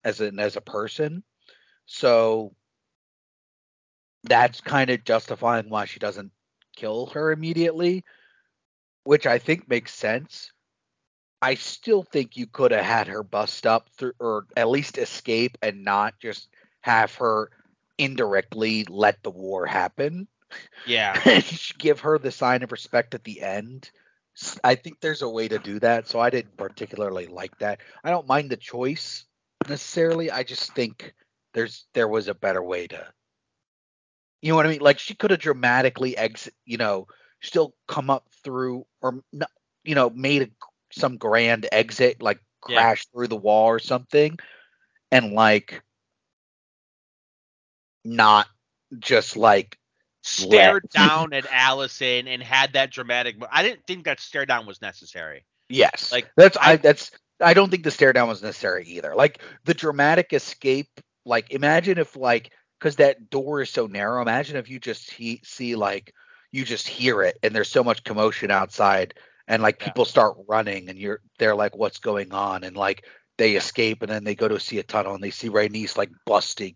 [0.04, 1.24] as an as a person.
[1.86, 2.54] So
[4.24, 6.32] that's kind of justifying why she doesn't
[6.76, 8.04] kill her immediately,
[9.06, 10.52] which I think makes sense.
[11.42, 15.58] I still think you could have had her bust up through, or at least escape
[15.62, 16.50] and not just
[16.82, 17.52] have her
[17.98, 20.28] indirectly let the war happen.
[20.86, 21.20] Yeah.
[21.78, 23.92] Give her the sign of respect at the end.
[24.64, 27.80] I think there's a way to do that, so I didn't particularly like that.
[28.04, 29.26] I don't mind the choice
[29.70, 30.30] necessarily.
[30.32, 31.14] I just think
[31.54, 33.14] there's there was a better way to
[34.42, 34.82] you know what I mean?
[34.82, 37.08] Like she could have dramatically exit, you know,
[37.42, 39.24] still come up through or
[39.84, 40.50] you know, made a,
[40.92, 42.76] some grand exit, like Yeah.
[42.76, 44.38] crash through the wall or something,
[45.12, 45.82] and like
[48.06, 48.48] not
[49.00, 49.78] just like
[50.24, 53.38] Stared down at Alicent and had that dramatic.
[53.52, 55.46] I didn't think that stare down was necessary.
[55.70, 59.16] yes, Like, that's I, I- that's I don't think the stare down was necessary either.
[59.16, 60.90] Like the dramatic escape,
[61.26, 64.22] like imagine if like because that door is so narrow.
[64.22, 66.14] Imagine if you just he, see like
[66.52, 69.14] you just hear it and there's so much commotion outside
[69.48, 69.86] and like Yeah.
[69.86, 73.06] people start running and you're they're like what's going on and like
[73.38, 76.12] they escape and then they go to see a tunnel and they see Rhaenys like
[76.26, 76.76] busting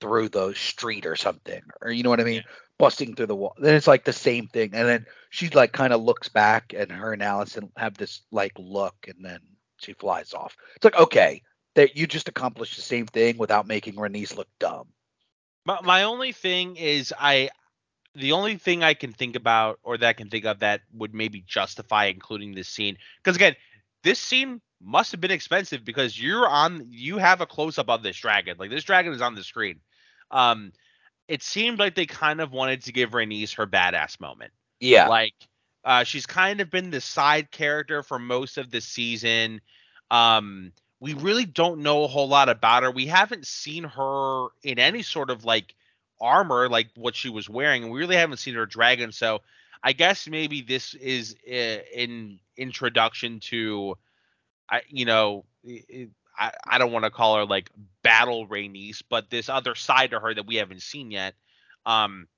[0.00, 2.44] through the street or something or you know what I mean?
[2.78, 5.92] Busting through the wall then it's like the same thing and then she like kind
[5.92, 9.40] of looks back and her and Alicent have this like look and then
[9.78, 10.56] she flies off.
[10.76, 11.42] It's like okay
[11.74, 14.88] that you just accomplished the same thing without making Rhaenys look dumb.
[15.64, 17.50] My, my only thing is I
[18.14, 21.14] the only thing I can think about or that I can think of that would
[21.14, 23.54] maybe justify including this scene because again
[24.02, 28.02] this scene must have been expensive because you're on you have a close up of
[28.02, 29.80] this dragon like this dragon is on the screen
[30.30, 30.72] um
[31.28, 35.34] it seemed like they kind of wanted to give Rhaenys her badass moment yeah like
[35.84, 39.60] uh, she's kind of been the side character for most of the season.
[40.10, 42.90] Um, we really don't know a whole lot about her.
[42.90, 45.74] We haven't seen her in any sort of like
[46.20, 49.12] armor, like what she was wearing, and we really haven't seen her dragon.
[49.12, 49.40] So
[49.82, 53.96] I guess maybe this is an in introduction to,
[54.68, 55.44] I you know,
[56.38, 57.70] i- i- don't want to call her like
[58.02, 61.34] battle Rhaenys, but this other side to her that we haven't seen yet.
[61.86, 62.28] Um,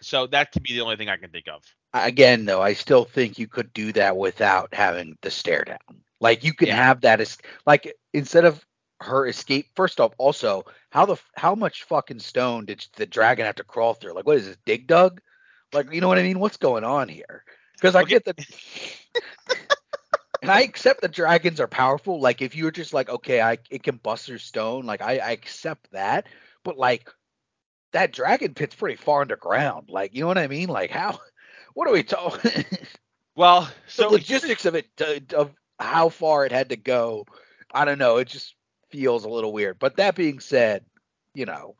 [0.00, 1.62] so that could be the only thing I can think of.
[1.94, 5.78] again though i still think you could do that without having the stare down
[6.20, 6.76] like you can Yeah.
[6.76, 7.36] have that as
[7.66, 8.64] like instead of
[9.00, 9.66] her escape.
[9.74, 13.94] First off, also how the how much fucking stone did the dragon have to crawl
[13.94, 14.12] through?
[14.12, 15.20] Like, what is this, Dig Dug?
[15.72, 16.38] Like, you know what I mean?
[16.38, 17.44] What's going on here?
[17.74, 18.20] Because I okay.
[18.20, 18.38] get that.
[20.42, 22.20] and I accept that dragons are powerful.
[22.20, 25.18] Like, if you were just like, okay, I it can bust through stone, like I,
[25.18, 26.26] I accept that.
[26.64, 27.10] But like,
[27.92, 29.88] that dragon pit's pretty far underground.
[29.90, 30.68] Like, you know what I mean?
[30.68, 31.18] Like, how?
[31.72, 32.64] What are we talking?
[33.36, 37.26] well, so the logistics of it, uh, of how far it had to go,
[37.72, 38.16] I don't know.
[38.16, 38.56] It just
[38.90, 39.78] feels a little weird.
[39.78, 40.84] But that being said,
[41.32, 41.76] you know,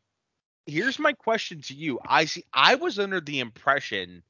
[0.64, 1.98] here's my question to you.
[2.06, 2.44] I see.
[2.54, 4.22] I was under the impression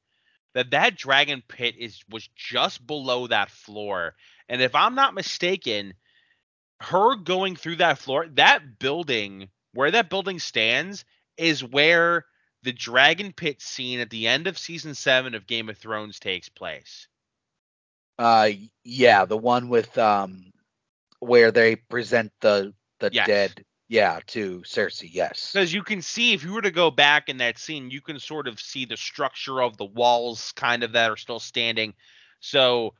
[0.53, 4.15] that that dragon pit is was just below that floor,
[4.49, 5.93] and if I'm not mistaken,
[6.81, 11.05] her going through that floor, that building where that building stands
[11.37, 12.25] is where
[12.63, 16.49] the dragon pit scene at the end of season seven of Game of Thrones takes
[16.49, 17.07] place.
[18.19, 18.49] Uh,
[18.83, 20.51] yeah, the one with um,
[21.19, 23.25] where they present the the yes.
[23.25, 25.51] dead yeah to cersei yes.
[25.53, 28.19] Because you can see if you were to go back in that scene you can
[28.19, 31.93] sort of see the structure of the walls kind of that are still standing.
[32.39, 32.93] So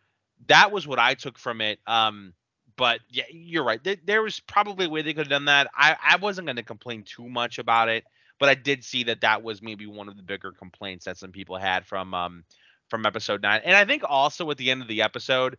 [0.48, 2.34] that was what i took from it um
[2.76, 3.84] but yeah you're right.
[3.84, 5.70] There, there was probably a way they could have done that.
[5.76, 8.04] I i wasn't going to complain too much about it
[8.38, 11.32] but i did see that that was maybe one of the bigger complaints that some
[11.32, 12.44] people had from um
[12.90, 15.58] from episode 9 and i think also at the end of the episode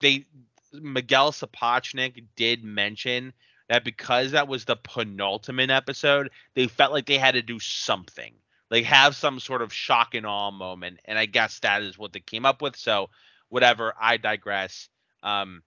[0.00, 0.26] they
[0.72, 3.32] Miguel Sapochnik did mention
[3.68, 8.32] that because that was the penultimate episode, they felt like they had to do something,
[8.70, 11.00] like have some sort of shock and awe moment.
[11.04, 12.76] And I guess that is what they came up with.
[12.76, 13.10] So,
[13.48, 14.88] whatever, I digress.
[15.22, 15.62] Um,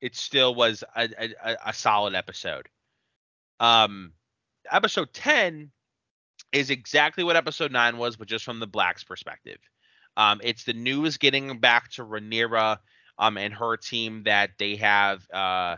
[0.00, 2.68] it still was a, a, a solid episode.
[3.60, 4.12] Um,
[4.70, 5.70] episode 10
[6.52, 9.58] is exactly what episode 9 was, but just from the Blacks' perspective.
[10.16, 12.78] Um, it's the news getting back to Rhaenyra
[13.18, 15.76] um, and her team that they have uh,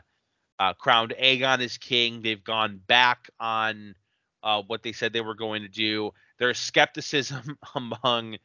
[0.58, 2.22] uh, crowned Aegon as king.
[2.22, 3.94] They've gone back on
[4.42, 6.12] uh, what they said they were going to do.
[6.38, 8.36] There's skepticism among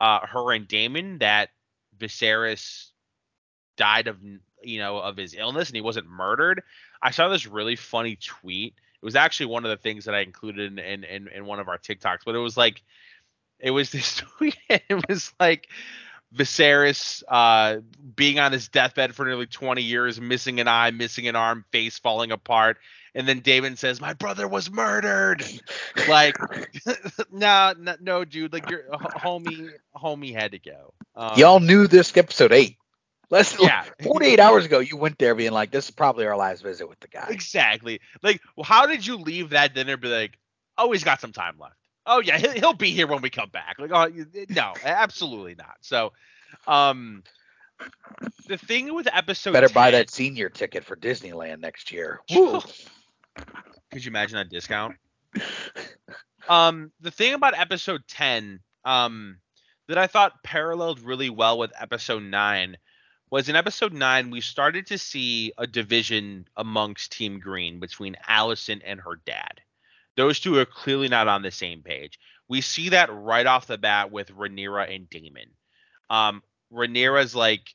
[0.00, 1.50] uh, her and Daemon that
[1.98, 2.90] Viserys
[3.76, 4.18] died of
[4.62, 6.62] you know of his illness and he wasn't murdered.
[7.02, 8.74] I saw this really funny tweet.
[9.02, 11.68] It was actually one of the things that I included in in, in one of
[11.68, 12.82] our TikToks, but it was like
[13.58, 14.56] it was this tweet.
[14.68, 15.68] It was like
[16.34, 17.80] Viserys uh,
[18.16, 21.98] being on his deathbed for nearly 20 years, missing an eye, missing an arm, face
[21.98, 22.78] falling apart,
[23.14, 25.44] and then Daemon says, "My brother was murdered."
[26.08, 26.36] like,
[27.32, 28.52] no, no, no, dude.
[28.52, 30.94] Like your homie, homie had to go.
[31.14, 32.76] Um, Y'all knew this episode eight.
[33.30, 33.84] Less yeah.
[34.02, 37.00] 48 hours ago, you went there being like, "This is probably our last visit with
[37.00, 38.00] the guy." Exactly.
[38.22, 39.96] Like, well, how did you leave that dinner?
[39.96, 40.38] Be like,
[40.76, 41.76] "Oh, he's got some time left."
[42.06, 43.78] Oh yeah, he'll, he'll be here when we come back.
[43.78, 44.10] Like, oh
[44.50, 45.76] no, absolutely not.
[45.80, 46.12] So,
[46.66, 47.22] um,
[48.46, 52.20] the thing with episode better 10, buy that senior ticket for Disneyland next year.
[52.30, 54.96] Could you imagine that discount?
[56.48, 59.38] um, the thing about episode ten, um,
[59.88, 62.76] that I thought paralleled really well with episode nine
[63.30, 68.82] was in episode nine we started to see a division amongst Team Green between Alicent
[68.84, 69.60] and her dad.
[70.16, 72.18] Those two are clearly not on the same page.
[72.48, 75.50] We see that right off the bat with Rhaenyra and Daemon.
[76.10, 76.42] Um,
[76.72, 77.74] Rhaenyra's like,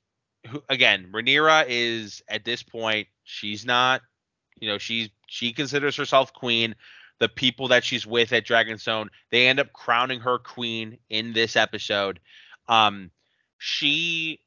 [0.69, 4.01] again, Rhaenyra is at this point, she's not,
[4.59, 6.75] you know, she's she considers herself queen.
[7.19, 11.57] The people that she's with at Dragonstone, they end up crowning her queen in this
[11.57, 12.19] episode.
[12.69, 13.11] Um,
[13.57, 14.39] she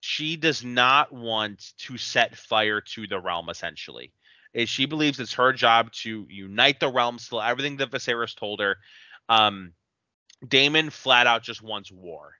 [0.00, 4.12] she does not want to set fire to the realm essentially
[4.54, 8.60] is she believes it's her job to unite the realm, still everything that Viserys told
[8.60, 8.76] her.
[9.28, 9.72] Um,
[10.46, 12.34] Daemon flat out just wants war.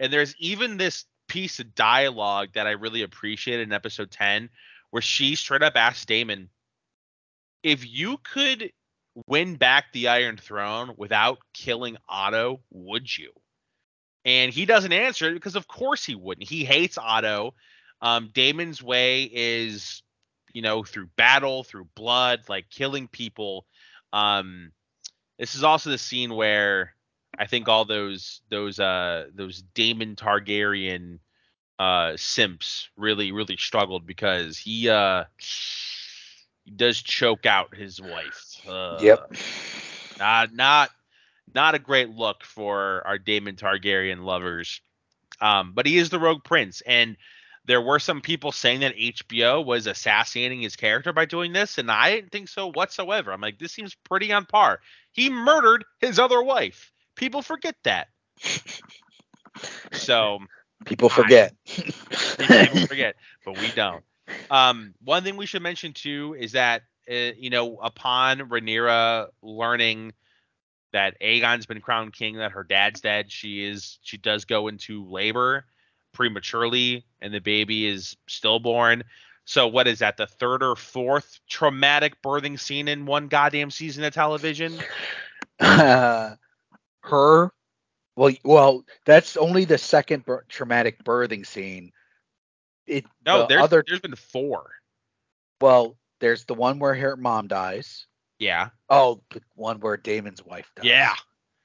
[0.00, 4.50] And there's even this piece of dialogue that I really appreciated in episode 10
[4.90, 6.50] where she straight up asked Daemon,
[7.62, 8.72] if you could
[9.26, 13.30] win back the Iron Throne without killing Otto, would you?
[14.24, 16.48] And he doesn't answer it because of course he wouldn't.
[16.48, 17.54] He hates Otto.
[18.00, 20.02] Um, Daemon's way is
[20.52, 23.66] you know, through battle, through blood, like killing people.
[24.12, 24.72] Um,
[25.38, 26.94] this is also the scene where
[27.38, 31.18] I think all those those uh those Daemon Targaryen
[31.78, 35.24] uh simps really really struggled because he uh
[36.64, 38.56] he does choke out his wife.
[38.68, 39.32] Uh, yep.
[40.18, 40.90] Not not
[41.54, 44.80] not a great look for our Daemon Targaryen lovers.
[45.40, 47.16] Um, but he is the Rogue Prince, and
[47.64, 51.90] there were some people saying that HBO was assassinating his character by doing this, and
[51.90, 53.32] I didn't think so whatsoever.
[53.32, 54.80] I'm like, this seems pretty on par.
[55.12, 56.92] He murdered his other wife.
[57.14, 58.08] People forget that.
[59.92, 60.40] So
[60.84, 61.54] people forget.
[61.68, 64.02] I, people forget, but we don't.
[64.50, 70.14] Um, one thing we should mention too is that uh, you know upon Rhaenyra learning
[70.92, 75.04] that Aegon's been crowned king, that her dad's dead, she is she does go into
[75.08, 75.64] labor
[76.12, 79.04] prematurely, and the baby is stillborn.
[79.44, 80.16] So what is that?
[80.16, 84.78] The third or fourth traumatic birthing scene in one goddamn season of television?
[85.58, 86.36] Uh,
[87.00, 87.52] her,
[88.14, 91.92] well, well, that's only the second traumatic birthing scene.
[92.86, 94.70] It No, the there's other there's been four.
[95.60, 98.06] well, there's the one where her mom dies.
[98.38, 98.70] Yeah.
[98.88, 100.84] Oh, the one where Daemon's wife dies.
[100.84, 101.14] Yeah.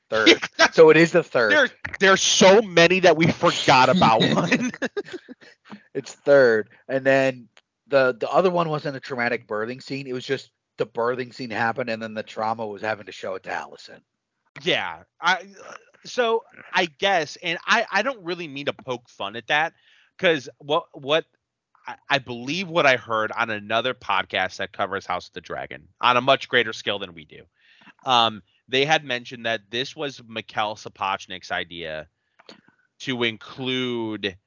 [0.10, 0.40] Third.
[0.72, 1.52] so it is the third.
[1.52, 4.72] There, there's so many that we forgot about one.
[5.94, 7.50] It's third, and then
[7.88, 10.08] the the other one wasn't a traumatic birthing scene.
[10.08, 13.36] It was just the birthing scene happened, and then the trauma was having to show
[13.36, 14.02] it to Alicent.
[14.64, 15.04] yeah.
[15.20, 15.46] I
[16.06, 16.44] so
[16.74, 19.74] I guess, and I I don't really mean to poke fun at that
[20.18, 21.26] because what what
[21.86, 25.88] I, I believe what I heard on another podcast that covers House of the Dragon
[26.00, 27.44] on a much greater scale than we do.
[28.06, 32.08] Um, they had mentioned that this was Miguel Sapochnik's idea
[33.00, 34.38] to include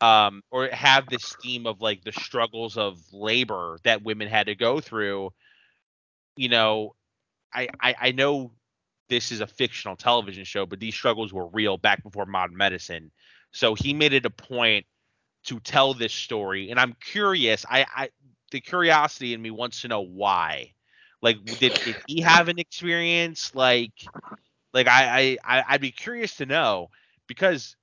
[0.00, 4.54] um, or have this theme of like the struggles of labor that women had to
[4.54, 5.30] go through.
[6.36, 6.94] You know,
[7.54, 8.52] I, I I know
[9.08, 13.12] this is a fictional television show, but these struggles were real back before modern medicine.
[13.52, 14.86] So he made it a point
[15.44, 17.64] to tell this story, and I'm curious.
[17.68, 18.08] I, I
[18.50, 20.74] the curiosity in me wants to know why.
[21.22, 23.54] Like, did, did he have an experience?
[23.54, 23.92] Like,
[24.74, 26.90] like I, I I'd be curious to know
[27.28, 27.76] because,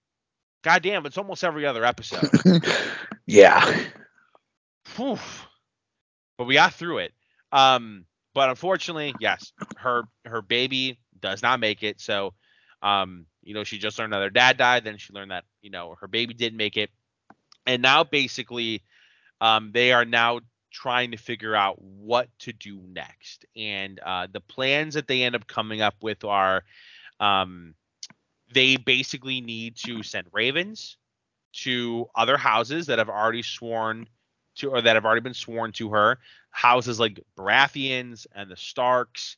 [0.63, 2.31] goddamn, it's almost every other episode.
[3.27, 3.77] yeah.
[4.95, 5.19] Whew.
[6.37, 7.13] But we got through it.
[7.51, 11.99] Um, but unfortunately, yes, her her baby does not make it.
[11.99, 12.33] So,
[12.81, 14.83] um, you know, she just learned that her dad died.
[14.83, 16.89] Then she learned that you know her baby didn't make it,
[17.65, 18.83] and now basically,
[19.41, 23.45] um, they are now trying to figure out what to do next.
[23.55, 26.63] And uh, the plans that they end up coming up with are,
[27.19, 27.75] um,
[28.53, 30.97] they basically need to send ravens
[31.51, 34.07] to other houses that have already sworn
[34.55, 36.19] to or that have already been sworn to her
[36.51, 39.37] houses like Baratheons and the Starks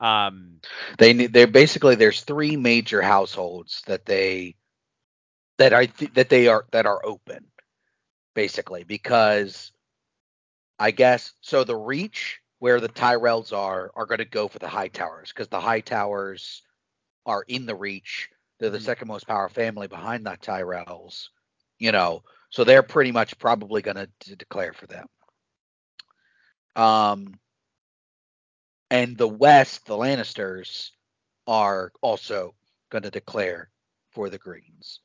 [0.00, 0.60] um
[0.98, 1.12] They.
[1.12, 4.54] They're basically there's three major households that they
[5.58, 7.46] that I th- that they are that are open,
[8.34, 9.72] basically because
[10.78, 11.64] I guess so.
[11.64, 15.60] The Reach where the Tyrells are are going to go for the Hightowers because the
[15.60, 16.62] Hightowers
[17.26, 18.30] are in the Reach.
[18.58, 18.82] They're the Mhm.
[18.82, 21.28] second most powerful family behind the Tyrells.
[21.78, 25.06] You know, so they're pretty much probably going to declare for them.
[26.76, 27.38] Um,
[28.90, 30.90] and the West, the Lannisters,
[31.46, 32.54] are also
[32.90, 33.70] going to declare
[34.10, 35.00] for the Greens.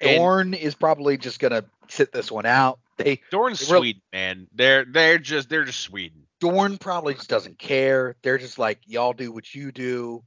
[0.00, 2.78] and Dorne is probably just going to sit this one out.
[2.96, 4.46] They Dorne's they Sweden, man.
[4.52, 6.26] They're they're just they're just Sweden.
[6.40, 8.16] Dorne probably just doesn't care.
[8.22, 10.22] They're just like, y'all do what you do.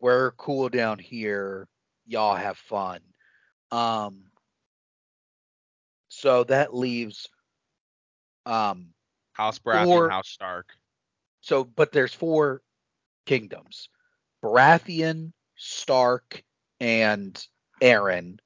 [0.00, 1.68] We're cool down here.
[2.06, 3.00] Y'all have fun.
[3.70, 4.24] Um,
[6.08, 7.28] so that leaves,
[8.46, 8.88] um,
[9.32, 10.70] House Baratheon, Or- House Stark.
[11.40, 12.62] so but there's four
[13.26, 13.88] kingdoms:
[14.42, 16.42] Baratheon, Stark,
[16.80, 17.46] and
[17.82, 18.38] Arryn,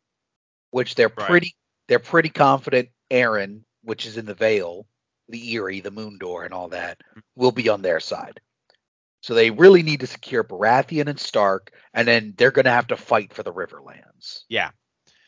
[0.71, 1.27] which they're Right.
[1.29, 1.57] pretty
[1.87, 4.87] they're pretty confident Arryn, which is in the Vale,
[5.29, 7.01] the Eyrie, the Moon Door, and all that,
[7.37, 8.41] will be on their side.
[9.23, 12.89] So they really need to secure Baratheon and Stark, and then they're going to have
[12.89, 14.71] to fight for the Riverlands, Yeah.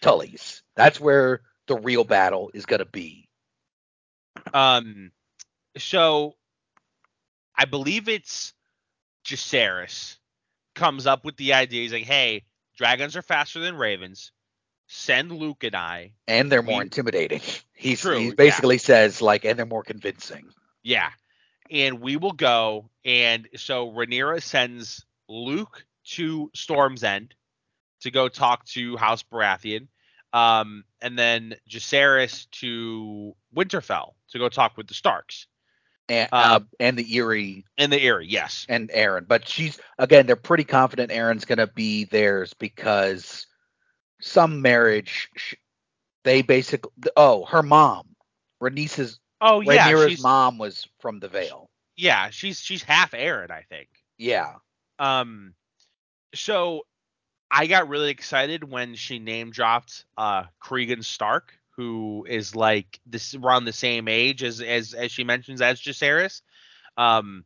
[0.02, 0.62] Tully's.
[0.76, 3.28] That's where the real battle is going to be.
[4.52, 5.10] Um
[5.78, 6.34] so
[7.56, 8.52] I believe it's
[9.24, 10.16] Jacaerys
[10.74, 11.82] comes up with the idea.
[11.82, 12.44] He's like, hey,
[12.76, 14.30] dragons are faster than ravens.
[14.88, 17.40] Send Luke and I And they're more We- intimidating.
[17.74, 18.34] He's, True, he yeah.
[18.36, 20.48] basically says like, and they're more convincing.
[20.82, 21.10] Yeah.
[21.70, 22.88] And we will go.
[23.04, 27.34] And so Rhaenyra sends Luke to Storm's End
[28.00, 29.88] to go talk to House Baratheon.
[30.32, 35.46] Um, and then Jacaerys to Winterfell to go talk with the Starks
[36.08, 38.28] and Uh, uh, and the Eerie and the Eyrie.
[38.28, 38.64] Yes.
[38.68, 39.26] and Arryn.
[39.26, 43.46] But she's again, they're pretty confident Arryn's gonna be theirs because
[44.20, 45.28] some marriage.
[46.24, 48.08] They basically oh her mom,
[48.62, 49.90] Rhaenys's Oh yeah.
[49.90, 51.70] Rhaenyra's She's, mom was from the Vale.
[51.96, 52.30] yeah.
[52.30, 53.88] She's she's half Arryn, I think.
[54.18, 54.54] Yeah,
[54.98, 55.54] Um,
[56.34, 56.86] so
[57.50, 63.34] I got really excited when she name dropped uh Cregan Stark, who is like this
[63.34, 66.42] around the same age as as as she mentions as Jacaerys.
[66.96, 67.44] Um,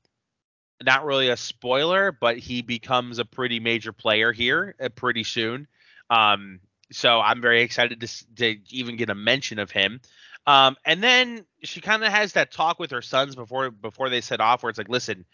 [0.82, 5.66] not really a spoiler, but he becomes a pretty major player here uh, pretty soon.
[6.10, 6.60] Um,
[6.92, 10.00] so I'm very excited to to even get a mention of him.
[10.46, 14.20] Um, and then she kind of has that talk with her sons before before they
[14.20, 15.24] set off, where it's like, listen,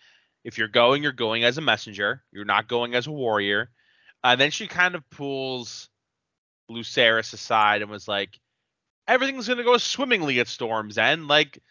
[0.44, 2.22] if you're going, you're going as a messenger.
[2.30, 3.70] You're not going as a warrior.
[4.22, 5.88] Uh, then she kind of pulls
[6.70, 8.38] Lucerys aside and was like,
[9.08, 11.28] everything's gonna go swimmingly at Storm's End.
[11.28, 11.62] Like,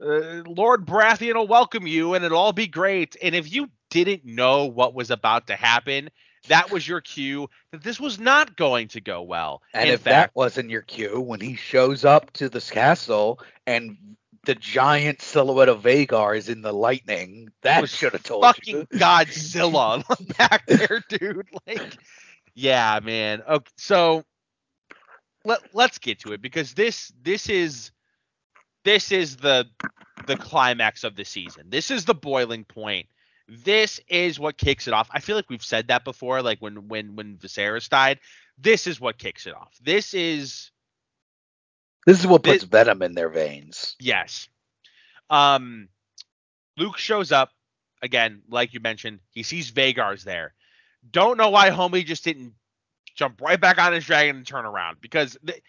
[0.00, 3.16] uh, Lord Baratheon will welcome you, and it'll all be great.
[3.20, 6.10] And if you didn't know what was about to happen,
[6.48, 9.62] that was your cue that this was not going to go well.
[9.74, 13.40] And In if fact, that wasn't your cue, when he shows up to this castle
[13.66, 13.96] and
[14.44, 18.86] the giant silhouette of Vhagar is in the lightning, that should have told fucking you.
[18.92, 21.48] Fucking Godzilla back there, dude.
[21.66, 21.96] Like,
[22.54, 23.42] yeah, man.
[23.48, 24.24] Okay, so
[25.44, 27.90] let let's get to it because this this is
[28.84, 29.66] this is the
[30.26, 31.68] the climax of the season.
[31.68, 33.06] This is the boiling point.
[33.48, 35.08] This is what kicks it off.
[35.12, 38.18] I feel like we've said that before, like when when when Viserys died.
[38.58, 39.76] This is what kicks it off.
[39.82, 40.70] This is
[42.06, 43.94] This is what puts venom in their veins.
[44.00, 44.48] Yes.
[45.30, 45.88] Um,
[46.76, 47.50] Luke shows up
[48.02, 49.20] again, like you mentioned.
[49.30, 50.54] He sees Vhagar's there.
[51.10, 52.54] Don't know why homie just didn't
[53.14, 55.62] jump right back on his dragon and turn around because th-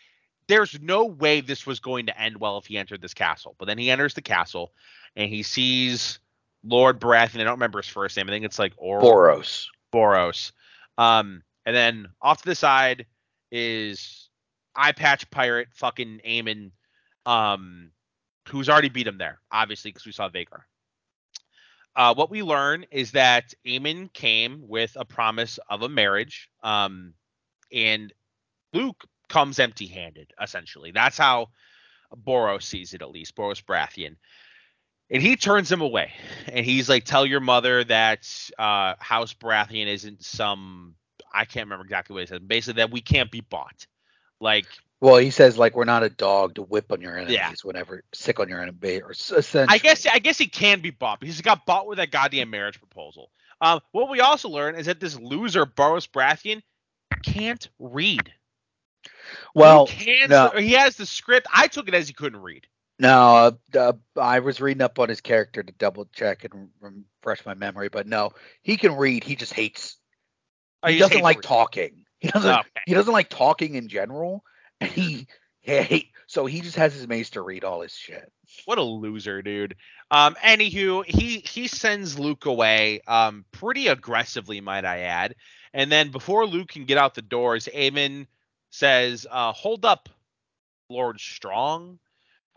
[0.47, 3.55] there's no way this was going to end well if he entered this castle.
[3.59, 4.71] But then he enters the castle
[5.15, 6.19] and he sees
[6.63, 7.41] Lord Baratheon.
[7.41, 8.29] I don't remember his first name.
[8.29, 9.67] I think it's like or Borros.
[9.93, 10.51] Borros.
[10.97, 13.05] Um, and then off to the side
[13.51, 14.29] is
[14.75, 16.71] eye patch pirate fucking Aemond,
[17.25, 17.91] um,
[18.47, 20.61] who's already beat him there, obviously because we saw Vhagar.
[21.95, 27.13] Uh, what we learn is that Aemond came with a promise of a marriage, um,
[27.73, 28.13] and
[28.71, 30.31] Luke comes empty-handed.
[30.39, 31.47] Essentially, that's how
[32.15, 34.15] Borros sees it, at least Borros Baratheon.
[35.09, 36.11] And he turns him away,
[36.47, 38.27] and he's like, "Tell your mother that
[38.59, 40.95] uh, House Baratheon isn't some
[41.37, 42.47] I can't remember exactly what he said.
[42.47, 43.85] Basically, that we can't be bought.
[44.39, 44.65] Like,
[44.99, 47.53] Well, he says like we're not a dog to whip on your enemies Yeah.
[47.63, 49.65] whenever sick on your enemy or essentially.
[49.67, 52.49] I guess I guess he can be bought because he got bought with that goddamn
[52.49, 53.31] marriage proposal.
[53.61, 56.61] Um, what we also learn is that this loser Borros Baratheon
[57.23, 58.31] can't read.
[59.53, 60.49] Well, he, can't, no.
[60.49, 61.47] he has the script.
[61.53, 62.67] I took it as he couldn't read.
[62.99, 67.45] No, uh, uh, I was reading up on his character to double check and refresh
[67.45, 68.31] my memory, but no,
[68.63, 69.23] he can read.
[69.23, 69.97] He just hates.
[70.81, 72.03] Oh, he doesn't hate like talking.
[72.19, 72.49] He doesn't.
[72.49, 72.69] Okay.
[72.87, 74.43] He doesn't like talking in general.
[74.81, 75.27] And he
[75.61, 76.09] hate.
[76.25, 78.31] So he just has his mace to read all his shit.
[78.65, 79.75] What a loser, dude.
[80.09, 85.35] Um, anywho, he he sends Luke away, um, pretty aggressively, might I add.
[85.73, 88.25] And then before Luke can get out the doors, Aemond
[88.71, 90.09] says, uh, "Hold up,
[90.89, 91.99] Lord Strong."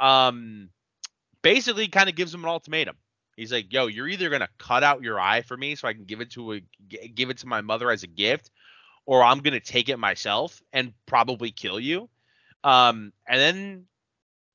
[0.00, 0.70] Um,
[1.42, 2.96] basically, kind of gives him an ultimatum.
[3.36, 6.04] He's like, "Yo, you're either gonna cut out your eye for me so I can
[6.04, 6.62] give it to a,
[7.14, 8.50] give it to my mother as a gift,
[9.06, 12.08] or I'm gonna take it myself and probably kill you."
[12.64, 13.86] Um, and then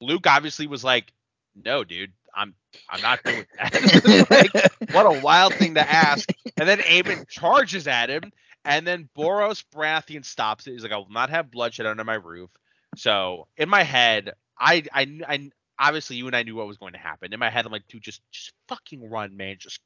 [0.01, 1.11] Luke obviously was like,
[1.55, 2.53] "No, dude, I'm
[2.89, 6.29] I'm not doing that." like, what a wild thing to ask.
[6.57, 8.31] And then Aemond charges at him,
[8.65, 10.71] and then Borros Baratheon stops it.
[10.73, 12.49] He's like, "I will not have bloodshed under my roof."
[12.97, 16.93] So in my head, I I I obviously you and I knew what was going
[16.93, 17.33] to happen.
[17.33, 19.57] In my head, I'm like, "Dude, just just fucking run, man.
[19.59, 19.79] Just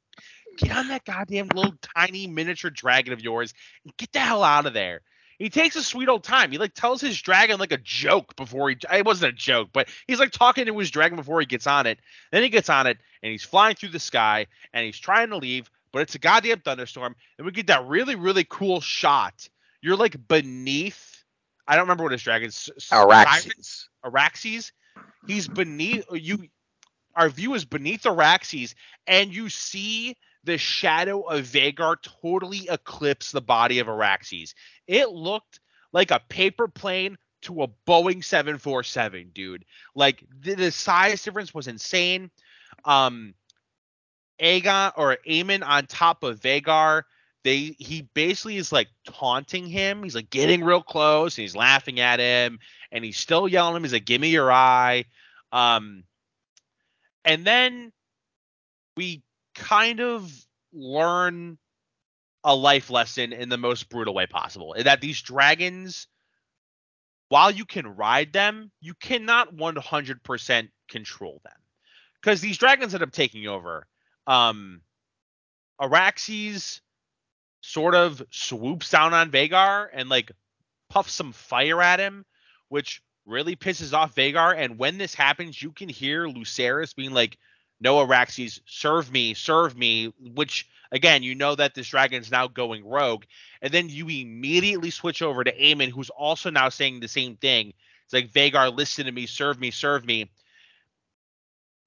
[0.56, 3.52] get on that goddamn little tiny miniature dragon of yours
[3.84, 5.02] and get the hell out of there."
[5.38, 6.52] He takes a sweet old time.
[6.52, 8.76] He like tells his dragon like a joke before he.
[8.92, 11.86] It wasn't a joke, but he's like talking to his dragon before he gets on
[11.86, 11.98] it.
[12.30, 15.38] Then he gets on it and he's flying through the sky and he's trying to
[15.38, 17.16] leave, but it's a goddamn thunderstorm.
[17.38, 19.48] And we get that really really cool shot.
[19.80, 21.24] You're like beneath.
[21.66, 22.68] I don't remember what his dragon's.
[22.90, 23.86] Araxes.
[24.04, 24.72] Araxes.
[25.26, 26.48] He's beneath you.
[27.14, 28.74] Our view is beneath Araxes,
[29.06, 34.54] and you see the shadow of Vhagar totally eclipse the body of Araxes.
[34.86, 35.60] It looked
[35.92, 39.64] like a paper plane to a Boeing 747, dude.
[39.94, 42.30] Like the, the size difference was insane.
[42.84, 43.34] Um,
[44.40, 47.02] Aegon or Aemond on top of Vagar.
[47.42, 50.02] They he basically is like taunting him.
[50.02, 52.58] He's like getting real close and he's laughing at him
[52.92, 53.82] and he's still yelling at him.
[53.84, 55.06] He's like, "Give me your eye."
[55.52, 56.04] Um,
[57.24, 57.92] and then
[58.96, 59.22] we
[59.54, 60.30] kind of
[60.72, 61.58] learn
[62.44, 64.74] a life lesson in the most brutal way possible.
[64.78, 66.06] That these dragons,
[67.28, 71.52] while you can ride them, you cannot 100% control them.
[72.20, 73.86] Because these dragons end up taking over.
[74.26, 74.82] Um,
[75.80, 76.80] Araxes
[77.60, 80.32] sort of swoops down on Vhagar and like
[80.88, 82.24] puffs some fire at him,
[82.68, 84.54] which really pisses off Vhagar.
[84.56, 87.38] And when this happens, you can hear Lucerys being like,
[87.80, 92.84] "No, Araxes, serve me, serve me." Which again, you know that this dragon's now going
[92.84, 93.24] rogue,
[93.62, 97.72] and then you immediately switch over to Aemond, who's also now saying the same thing,
[98.04, 100.30] It's like Vhagar, listen to me, serve me, serve me.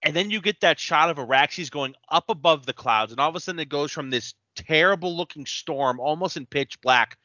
[0.03, 3.29] And then you get that shot of Araxes going up above the clouds, and all
[3.29, 7.17] of a sudden it goes from this terrible looking storm, almost in pitch black,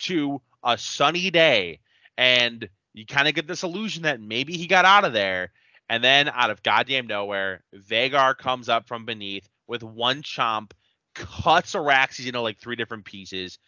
[0.00, 1.80] to a sunny day.
[2.16, 5.52] And you kind of get this illusion that maybe he got out of there.
[5.88, 10.70] And then out of goddamn nowhere, Vhagar comes up from beneath with one chomp,
[11.16, 13.58] cuts Araxes into like three different pieces.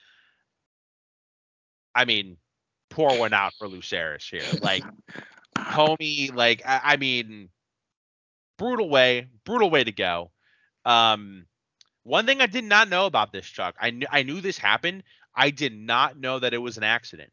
[1.97, 2.36] I mean,
[2.90, 4.60] pour one out for Lucerys here.
[4.62, 4.84] Like,
[5.59, 7.48] homie, like, I, I mean,
[8.62, 10.30] brutal way, brutal way to go.
[10.84, 11.47] Um,
[12.05, 15.02] one thing I did not know about this, Chuck, I knew I knew this happened.
[15.34, 17.30] I did not know that it was an accident.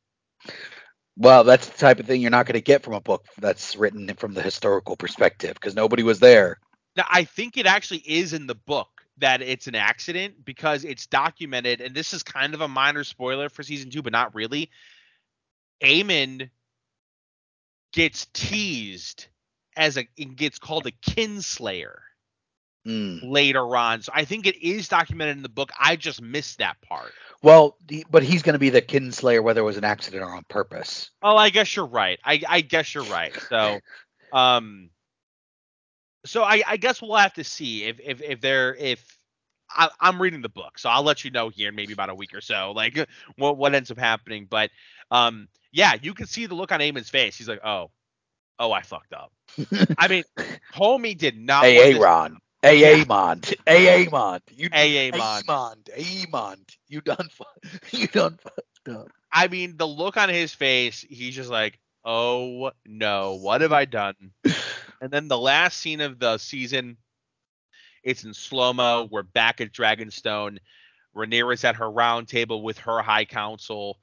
[1.18, 3.76] Well, that's the type of thing you're not going to get from a book that's
[3.76, 6.60] written from the historical perspective because nobody was there.
[6.96, 8.88] Now, I think it actually is in the book
[9.18, 13.50] that it's an accident because it's documented, and this is kind of a minor spoiler
[13.50, 14.72] for season two, but not really.
[15.84, 16.50] Aemond
[17.92, 19.28] gets teased
[19.76, 22.00] as a it gets called a kinslayer
[22.88, 23.20] Mm.
[23.22, 24.02] later on.
[24.02, 25.70] So I think it is documented in the book.
[25.78, 27.12] I just missed that part.
[27.44, 30.34] Well, the, but he's going to be the kinslayer whether it was an accident or
[30.34, 31.12] on purpose.
[31.22, 32.20] Oh, I guess you're right.
[32.24, 33.36] I, I guess you're right.
[33.50, 33.80] So,
[34.34, 34.90] um,
[36.26, 39.06] so I, I guess we'll have to see if if if they're if
[39.70, 42.16] I, I'm reading the book, so I'll let you know here in maybe about a
[42.16, 42.98] week or so, like
[43.36, 44.48] what what ends up happening.
[44.50, 44.72] But
[45.12, 47.38] um, yeah, you can see the look on Aemond's face.
[47.38, 47.92] He's like, oh,
[48.58, 49.32] oh, I fucked up.
[49.98, 50.24] I mean,
[50.74, 51.64] homie did not.
[51.64, 52.38] Hey, this- Aaron.
[52.62, 53.54] Hey, Amond.
[53.66, 54.42] Hey, Amond.
[54.52, 55.44] You, Hey, Amon.
[55.44, 55.90] Amond.
[55.98, 56.78] Amond.
[56.90, 57.30] You done,
[57.92, 59.08] you done fucked up.
[59.32, 63.86] I mean, the look on his face, he's just like, oh no, what have I
[63.86, 64.16] done?
[65.02, 66.98] and then the last scene of the season,
[68.04, 69.08] it's in slow mo.
[69.10, 70.58] We're back at Dragonstone.
[71.16, 74.00] Rhaenyra's at her round table with her high council.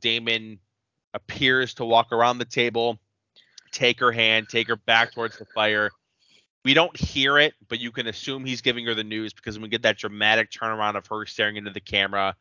[0.00, 0.58] Daemon
[1.12, 2.98] appears to walk around the table,
[3.72, 5.90] take her hand, take her back towards the fire.
[6.64, 9.62] We don't hear it, but you can assume he's giving her the news because when
[9.62, 12.34] we get that dramatic turnaround of her staring into the camera.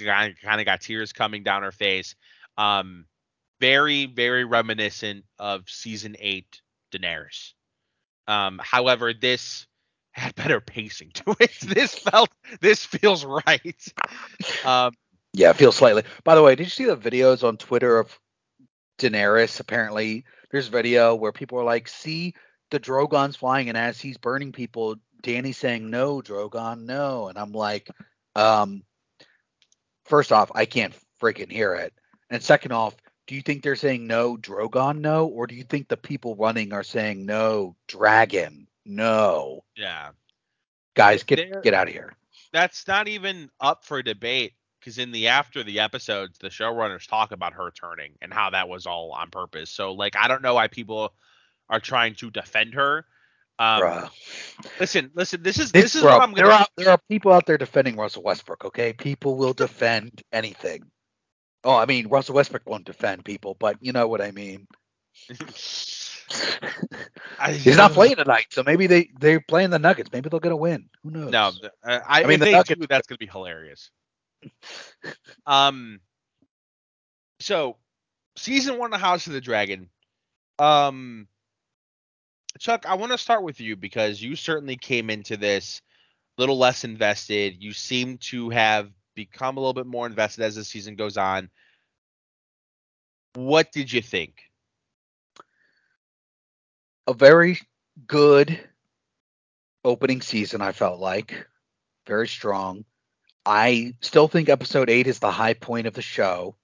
[0.00, 2.14] Of, kind of got tears coming down her face.
[2.56, 3.04] Um,
[3.60, 6.60] very, very reminiscent of season eight
[6.92, 7.52] Daenerys.
[8.26, 9.66] Um, however, this
[10.12, 11.52] had better pacing to it.
[11.60, 12.30] This felt,
[12.60, 13.94] this feels right.
[14.64, 14.94] Um,
[15.32, 16.04] Yeah, it feels slightly.
[16.24, 18.18] By the way, did you see the videos on Twitter of
[18.98, 19.60] Daenerys?
[19.60, 22.34] Apparently, there's a video where people are like, "See
[22.70, 27.52] the Drogon's flying, and as he's burning people, Danny's saying no, Drogon, no." And I'm
[27.52, 27.88] like,
[28.34, 28.82] um,
[30.04, 31.92] first off, I can't freaking hear it,
[32.30, 32.96] and second off,
[33.26, 36.72] do you think they're saying no, Drogon, no, or do you think the people running
[36.72, 39.64] are saying no, Dragon, no?
[39.74, 40.10] yeah,
[40.94, 42.14] Guys, get They're- get out of here.
[42.52, 44.54] that's not even up for debate
[44.86, 48.68] because in the after the episodes, the showrunners talk about her turning and how that
[48.68, 49.68] was all on purpose.
[49.68, 51.12] So like, I don't know why people
[51.68, 53.04] are trying to defend her.
[53.58, 54.10] Um, Bruh.
[54.78, 55.42] listen, listen.
[55.42, 56.54] This is This, this is bro, what I'm there gonna.
[56.58, 58.64] are there are people out there defending Russell Westbrook.
[58.66, 60.84] Okay, people will defend anything.
[61.64, 64.68] Oh, I mean Russell Westbrook won't defend people, but you know what I mean.
[67.40, 70.10] I- He's not playing tonight, so maybe they they're playing the Nuggets.
[70.12, 70.88] Maybe they'll get a win.
[71.02, 71.32] Who knows?
[71.32, 71.50] No,
[71.84, 73.90] uh, I, mean, the they Nuggets- do, that's gonna be hilarious.
[75.46, 76.00] Um,
[77.38, 77.76] so
[78.36, 79.88] season one of House of the Dragon.
[80.58, 81.28] Um,
[82.58, 85.82] Chuck, I want to start with you because you certainly came into this
[86.36, 87.62] a little less invested.
[87.62, 91.48] You seem to have become a little bit more invested as the season goes on.
[93.34, 94.42] What did you think?
[97.06, 97.58] a very
[98.06, 98.58] good
[99.84, 100.60] opening season.
[100.60, 101.46] I felt like
[102.06, 102.84] very strong.
[103.46, 106.56] I still think episode eight is the high point of the show.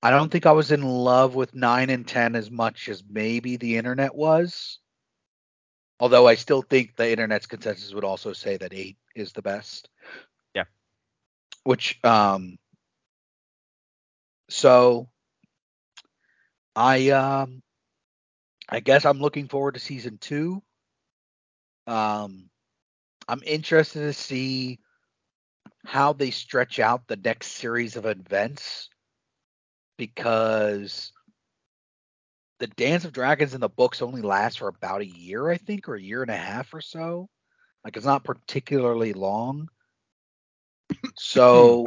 [0.00, 3.56] I don't think I was in love with nine and ten as much as maybe
[3.56, 4.78] the internet was.
[5.98, 9.90] Although I still think the internet's consensus would also say that eight is the best.
[10.54, 10.64] Yeah.
[11.64, 12.56] Which um
[14.48, 15.08] so
[16.76, 17.60] I um
[18.68, 20.62] I guess I'm looking forward to season two.
[21.88, 22.50] Um
[23.30, 24.80] I'm interested to see
[25.86, 28.88] how they stretch out the next series of events
[29.96, 31.12] because
[32.58, 35.88] the Dance of Dragons in the books only lasts for about a year, I think,
[35.88, 37.28] or a year and a half or so.
[37.84, 39.68] Like it's not particularly long.
[41.16, 41.86] So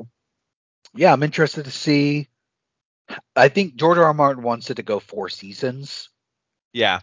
[0.95, 2.29] yeah, I'm interested to see.
[3.35, 4.05] I think George R.
[4.05, 4.13] R.
[4.13, 6.07] Martin wants it to go four seasons.
[6.71, 7.01] Yeah,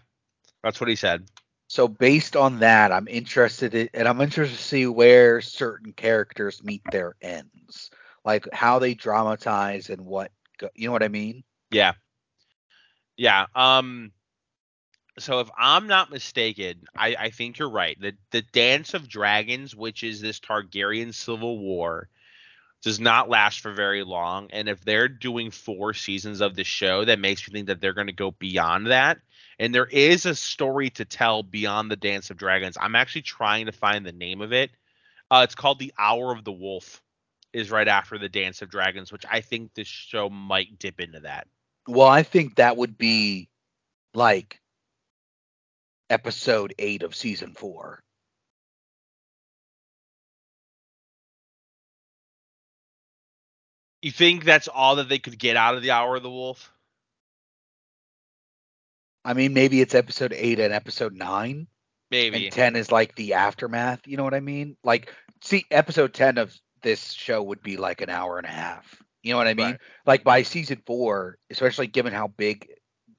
[0.64, 1.26] that's what he said.
[1.70, 6.64] So based on that, I'm interested in, and I'm interested to see where certain characters
[6.64, 7.92] meet their ends,
[8.24, 10.32] like how they dramatize and what
[10.74, 11.44] you know what I mean.
[11.70, 11.92] Yeah.
[13.16, 13.46] Yeah.
[13.54, 14.10] Um.
[15.20, 17.96] So if I'm not mistaken, I, I think you're right.
[18.00, 22.08] The the Dance of Dragons, which is this Targaryen civil war,
[22.82, 24.48] does not last for very long.
[24.50, 27.94] And if they're doing four seasons of the show, that makes me think that they're
[27.94, 29.20] going to go beyond that.
[29.60, 32.78] And there is a story to tell beyond the Dance of Dragons.
[32.80, 34.70] I'm actually trying to find the name of it.
[35.30, 37.02] Uh, it's called The Hour of the Wolf.
[37.52, 41.20] Is right after the Dance of Dragons, which I think this show might dip into
[41.20, 41.48] that.
[41.88, 43.48] Well, I think that would be
[44.14, 44.60] like
[46.08, 48.04] episode eight of season four.
[54.00, 56.72] You think that's all that they could get out of the Hour of the Wolf?
[59.24, 61.66] I mean, maybe it's episode eight and episode nine.
[62.10, 62.44] Maybe.
[62.44, 64.06] And ten is like the aftermath.
[64.06, 64.76] You know what I mean?
[64.82, 69.02] Like, see, episode ten of this show would be like an hour and a half.
[69.22, 69.66] You know what I mean?
[69.66, 69.80] Right.
[70.06, 72.68] Like by season four, especially given how big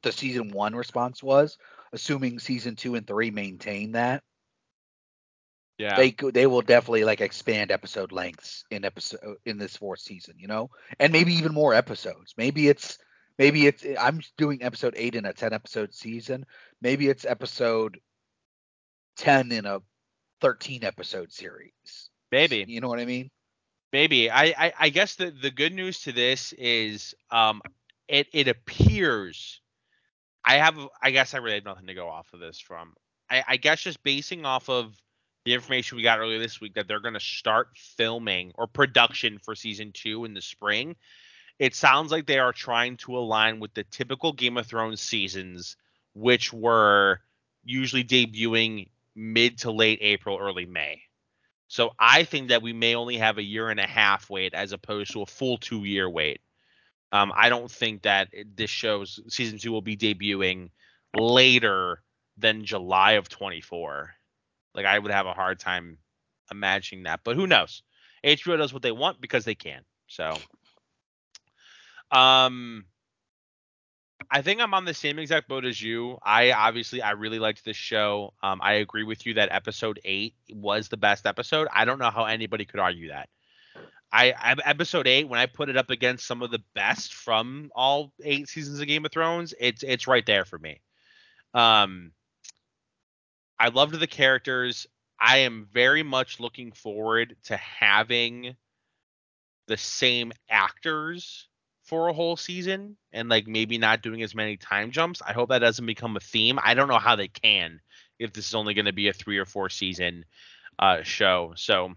[0.02, 1.58] the season one response was,
[1.94, 4.24] assuming season two and three maintain that,
[5.78, 5.96] yeah.
[5.96, 10.48] they they will definitely like expand episode lengths in episode in this fourth season, you
[10.48, 10.70] know,
[11.00, 12.34] and maybe even more episodes.
[12.38, 12.98] Maybe it's
[13.42, 16.46] maybe it's I'm doing episode eight in a ten episode season.
[16.80, 18.00] Maybe it's episode
[19.18, 19.80] ten in a
[20.42, 22.10] thirteen episode series.
[22.32, 22.66] Maybe.
[22.68, 23.32] You know what I mean?
[23.92, 24.30] Maybe.
[24.30, 27.62] I, I, I guess the, the good news to this is um
[28.08, 29.60] it it appears
[30.46, 32.94] I have I guess I really have nothing to go off of this from.
[33.30, 34.94] I, I guess just basing off of
[35.46, 39.56] the information we got earlier this week that they're gonna start filming or production for
[39.56, 40.96] season two in the spring.
[41.62, 45.78] It sounds like they are trying to align with the typical Game of Thrones seasons,
[46.16, 47.20] which were
[47.64, 51.04] usually debuting mid to late April, early May.
[51.68, 54.72] So I think that we may only have a year and a half wait as
[54.72, 56.42] opposed to a full two year wait.
[57.12, 60.72] Um, I don't think that this show's season two will be debuting
[61.16, 62.02] later
[62.40, 64.10] than July of 24.
[64.74, 66.00] Like I would have a hard time
[66.50, 67.84] imagining that, but who knows?
[68.24, 69.84] HBO does what they want because they can.
[70.08, 70.38] So,
[72.12, 72.86] um,
[74.30, 76.18] I think I'm on the same exact boat as you.
[76.24, 78.34] I obviously I really liked this show.
[78.42, 81.68] Um, I agree with you that episode eight was the best episode.
[81.74, 83.30] I don't know how anybody could argue that.
[84.14, 84.34] I,
[84.66, 88.50] episode eight when I put it up against some of the best from all eight
[88.50, 90.82] seasons of Game of Thrones, it's it's right there for me.
[91.54, 92.12] Um,
[93.58, 94.86] I loved the characters.
[95.20, 98.56] I am very much looking forward to having
[99.68, 101.48] the same actors
[101.92, 105.22] for a whole season and like maybe not doing as many time jumps.
[105.22, 106.58] I hope that doesn't become a theme.
[106.64, 107.82] I don't know how they can
[108.18, 110.24] if this is only going to be a three or four season
[110.80, 111.52] uh, show.
[111.58, 111.92] So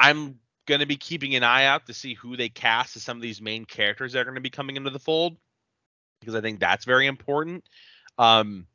[0.00, 3.18] I'm going to be keeping an eye out to see who they cast as some
[3.18, 5.36] of these main characters that are going to be coming into the fold
[6.18, 7.62] because I think that's very important.
[8.18, 8.66] Um,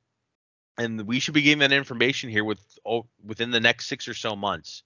[0.77, 4.13] and we should be getting that information here with oh, within the next six or
[4.13, 4.83] so months.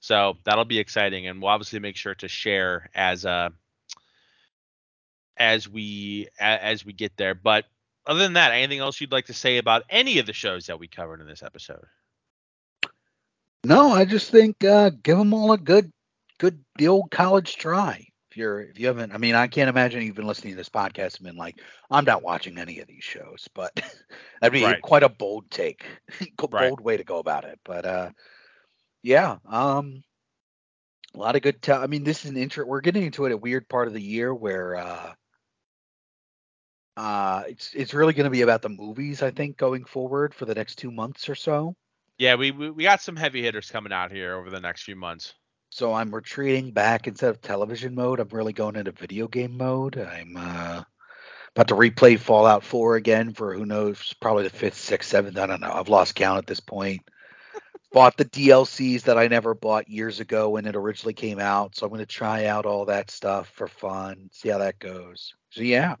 [0.00, 3.48] So that'll be exciting, and we'll obviously make sure to share as uh
[5.38, 7.34] as we as we get there.
[7.34, 7.64] But
[8.06, 10.78] other than that, anything else you'd like to say about any of the shows that
[10.78, 11.84] we covered in this episode?
[13.64, 15.92] No, I just think uh, give them all a good,
[16.38, 18.06] good the old college try.
[18.30, 20.68] If you're if you haven't, I mean, I can't imagine you've been listening to this
[20.68, 21.60] podcast and been like,
[21.90, 23.72] I'm not watching any of these shows, but
[24.40, 24.76] that'd be Right.
[24.76, 25.84] quite a bold take,
[26.56, 26.80] bold Right.
[26.80, 27.58] way to go about it.
[27.64, 28.10] But uh,
[29.02, 30.02] yeah, um,
[31.14, 31.62] a lot of good.
[31.62, 32.64] Te- I mean, this is an intro.
[32.66, 35.12] We're getting into it a weird part of the year where uh,
[36.98, 39.22] uh, it's it's really going to be about the movies.
[39.22, 41.76] I think going forward for the next two months or so.
[42.18, 44.96] Yeah, we we, we got some heavy hitters coming out here over the next few
[44.96, 45.34] months.
[45.70, 48.18] So I'm retreating back instead of television mode.
[48.18, 49.96] I'm really going into video game mode.
[49.96, 50.82] I'm uh,
[51.54, 55.38] about to replay Fallout 4 again for who knows, probably the fifth, sixth, seventh.
[55.38, 55.72] I don't know.
[55.72, 57.02] I've lost count at this point.
[57.92, 61.76] bought the DLCs that I never bought years ago when it originally came out.
[61.76, 65.34] So I'm going to try out all that stuff for fun, see how that goes.
[65.50, 65.94] So yeah,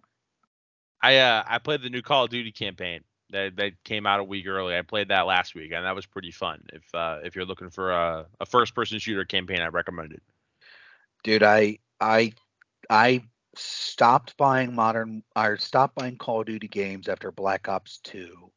[1.02, 4.24] I uh I played the new Call of Duty campaign that that came out a
[4.24, 4.76] week early.
[4.76, 6.62] I played that last week and that was pretty fun.
[6.72, 10.22] If uh if you're looking for a, a first person shooter campaign, I recommend it.
[11.22, 12.32] dude, I I
[12.90, 13.24] I
[13.56, 15.22] stopped buying modern.
[15.36, 18.50] I stopped buying Call of Duty games after Black Ops 2.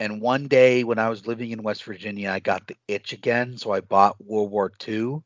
[0.00, 3.56] And one day when I was living in West Virginia, I got the itch again,
[3.56, 5.22] so I bought World War II.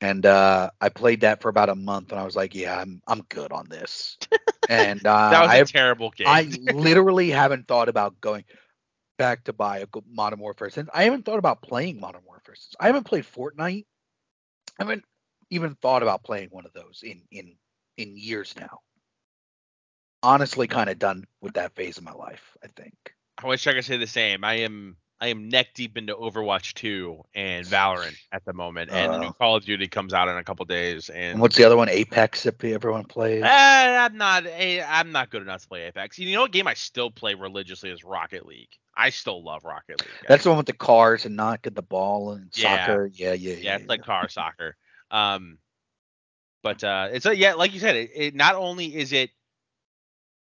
[0.00, 3.00] And uh, I played that for about a month, and I was like, "Yeah, I'm
[3.06, 4.18] I'm good on this."
[4.68, 6.26] and uh, That was I a terrible game.
[6.26, 8.44] I literally haven't thought about going
[9.18, 10.88] back to buy a Modern Warfare since.
[10.92, 12.74] I haven't thought about playing Modern Warfare since.
[12.80, 13.86] I haven't played Fortnite.
[14.78, 15.04] I haven't
[15.50, 17.56] even thought about playing one of those in in
[17.96, 18.80] in years now.
[20.22, 22.56] honestly kind of done with that phase of my life.
[22.62, 22.94] I think.
[23.38, 24.44] I wish I could say the same.
[24.44, 29.12] I am I am neck deep into Overwatch 2 and Valorant at the moment, and
[29.14, 29.32] the new Uh.
[29.32, 31.08] Call of Duty comes out in a couple days.
[31.08, 31.88] And And what's the other one?
[31.88, 33.42] Apex that everyone plays.
[33.42, 33.46] Eh,
[33.98, 36.18] I'm not I'm not good enough to play Apex.
[36.18, 38.68] You know what game I still play religiously is Rocket League.
[38.94, 40.10] I still love Rocket League.
[40.28, 42.86] That's the one with the cars and knocking the ball and Yeah.
[42.86, 43.10] soccer.
[43.12, 43.58] Yeah, yeah, yeah.
[43.60, 44.76] yeah, it's like car soccer.
[45.10, 45.58] Um,
[46.62, 49.30] but uh, it's a, yeah, like you said, it, it not only is it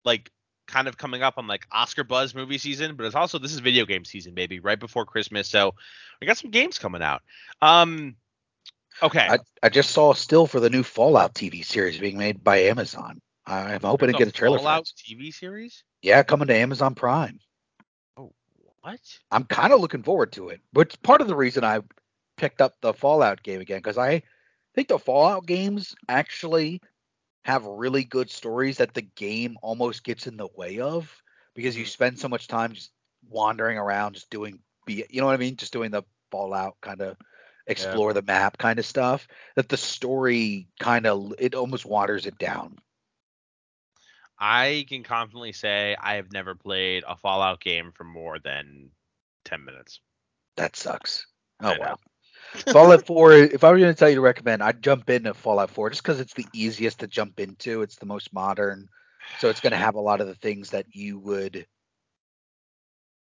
[0.04, 0.30] like
[0.66, 3.60] kind of coming up on like Oscar buzz movie season, but it's also this is
[3.60, 5.48] video game season, baby, right before Christmas.
[5.48, 5.74] So
[6.20, 7.22] we got some games coming out.
[7.60, 8.16] Um,
[9.02, 12.42] okay, I, I just saw a still for the new Fallout TV series being made
[12.42, 13.20] by Amazon.
[13.46, 15.02] I'm hoping to get a trailer for Fallout it.
[15.12, 15.82] TV series.
[16.00, 17.40] Yeah, coming to Amazon Prime.
[18.16, 18.32] Oh,
[18.80, 19.00] what?
[19.30, 20.60] I'm kind of looking forward to it.
[20.72, 21.80] But part of the reason I
[22.36, 24.22] picked up the Fallout game again because I
[24.74, 26.80] think the Fallout games actually
[27.44, 31.22] have really good stories that the game almost gets in the way of
[31.54, 31.90] because you mm-hmm.
[31.90, 32.90] spend so much time just
[33.28, 37.16] wandering around, just doing, you know what I mean, just doing the Fallout kind of
[37.66, 39.28] explore the map kind of stuff.
[39.56, 42.78] That the story kind of it almost waters it down.
[44.38, 48.90] I can confidently say I have never played a Fallout game for more than
[49.44, 50.00] ten minutes.
[50.56, 51.26] That sucks.
[51.60, 51.98] Oh wow.
[52.52, 55.70] Fallout 4, if I were going to tell you to recommend, I'd jump into Fallout
[55.70, 57.82] 4 just because it's the easiest to jump into.
[57.82, 58.88] It's the most modern.
[59.38, 61.66] So it's going to have a lot of the things that you would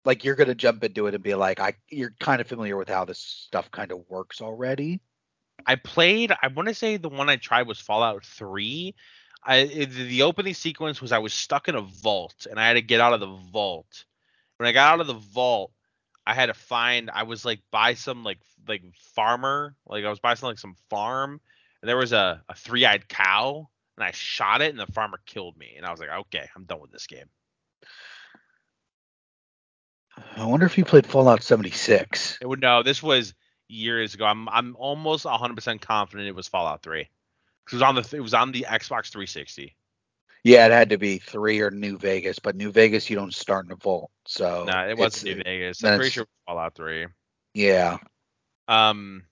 [0.05, 2.77] like you're going to jump into it and be like I you're kind of familiar
[2.77, 5.01] with how this stuff kind of works already.
[5.65, 6.31] I played.
[6.41, 8.95] I want to say the one I tried was Fallout Three.
[9.43, 12.81] I the opening sequence was I was stuck in a vault and I had to
[12.81, 14.05] get out of the vault.
[14.57, 15.71] When I got out of the vault,
[16.29, 17.09] I had to find.
[17.09, 18.37] I was like by some like
[18.67, 18.83] like
[19.15, 21.41] farmer, like I was by some like some farm,
[21.81, 25.19] and there was a a three eyed cow, and I shot it, and the farmer
[25.25, 27.25] killed me, and I was like, okay, I'm done with this game.
[30.37, 32.37] I wonder if you played Fallout 76.
[32.41, 32.83] It would no.
[32.83, 33.33] This was
[33.67, 34.25] years ago.
[34.25, 37.09] I'm I'm almost 100% confident it was Fallout 3.
[37.65, 39.75] 'Cause It was on the it was on the Xbox 360.
[40.43, 43.65] Yeah, it had to be 3 or New Vegas, but New Vegas you don't start
[43.65, 44.11] in a vault.
[44.25, 45.83] So No, it wasn't New Vegas.
[45.83, 47.07] I'm pretty sure it was Fallout 3.
[47.53, 47.97] Yeah.
[48.67, 49.23] Um,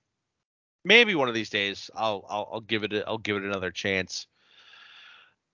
[0.83, 3.71] maybe one of these days I'll I'll, I'll give it a, I'll give it another
[3.71, 4.27] chance.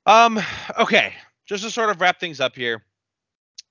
[0.06, 0.40] Um,
[0.80, 1.14] okay,
[1.46, 2.84] just to sort of wrap things up here.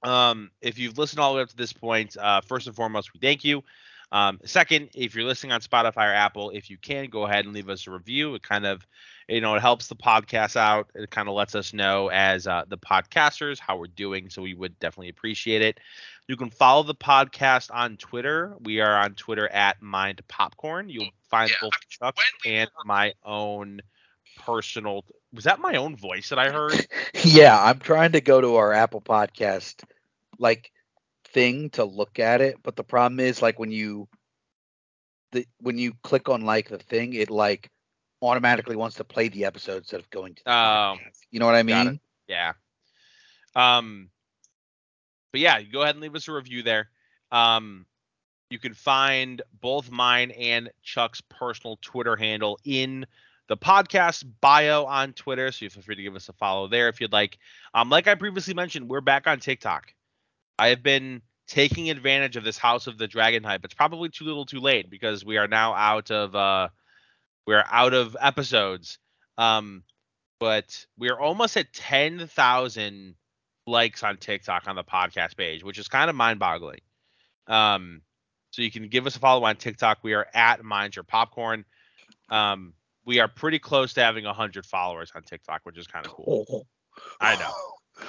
[0.03, 3.13] Um, if you've listened all the way up to this point, uh, first and foremost,
[3.15, 3.63] we thank you.
[4.11, 7.55] Um, second, if you're listening on Spotify or Apple, if you can go ahead and
[7.55, 8.87] leave us a review, it kind of,
[9.29, 10.91] you know, it helps the podcast out.
[10.95, 14.31] It kind of lets us know as uh, the podcasters how we're doing.
[14.31, 15.81] So we would definitely appreciate it.
[16.29, 18.55] You can follow the podcast on Twitter.
[18.61, 20.89] We are on Twitter at Mind Popcorn.
[20.89, 22.17] You'll find Yeah, both Chuck
[22.47, 23.81] and my own
[24.39, 25.05] personal.
[25.33, 26.87] Was that my own voice that I heard?
[27.25, 29.85] Yeah, I'm trying to go to our Apple Podcast
[30.39, 30.73] like
[31.25, 34.09] thing to look at it, but the problem is like when you
[35.33, 37.71] the when you click on like the thing, it like
[38.23, 41.19] automatically wants to play the episode instead of going to the Oh, podcast.
[41.31, 42.01] You know what I mean?
[42.29, 42.53] Yeah.
[43.55, 44.09] Um,
[45.33, 46.89] but yeah, go ahead and leave us a review there.
[47.31, 47.87] Um,
[48.51, 53.07] you can find both mine and Chuck's personal Twitter handle in
[53.49, 55.51] the podcast bio on Twitter.
[55.51, 57.39] So you feel free to give us a follow there if you'd like.
[57.75, 59.93] Um, like I previously mentioned, we're back on TikTok.
[60.59, 63.65] I have been taking advantage of this House of the Dragon hype.
[63.65, 66.69] It's probably too little, too late because we are now out of uh,
[67.47, 68.99] we're out of episodes.
[69.39, 69.83] Um,
[70.39, 73.15] but we're almost at 10,000
[73.67, 76.81] likes on TikTok on the podcast page, which is kind of mind-boggling.
[77.47, 78.03] Um,
[78.51, 79.99] so you can give us a follow on TikTok.
[80.03, 81.65] We are at Mind Your Popcorn.
[82.29, 82.75] Um,
[83.05, 86.45] we are pretty close to having 100 followers on TikTok, which is kind of cool.
[86.51, 86.63] Oh.
[87.21, 87.55] I know.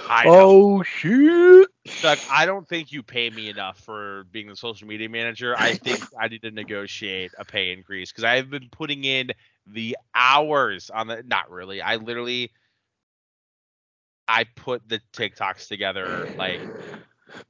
[0.10, 0.32] I know.
[0.34, 1.68] Oh shit.
[2.02, 5.56] Doug, I don't think you pay me enough for being the social media manager.
[5.58, 9.32] I think I need to negotiate a pay increase because I've been putting in
[9.68, 11.24] the hours on the.
[11.26, 11.82] Not really.
[11.82, 12.52] I literally.
[14.28, 16.62] I put the TikToks together like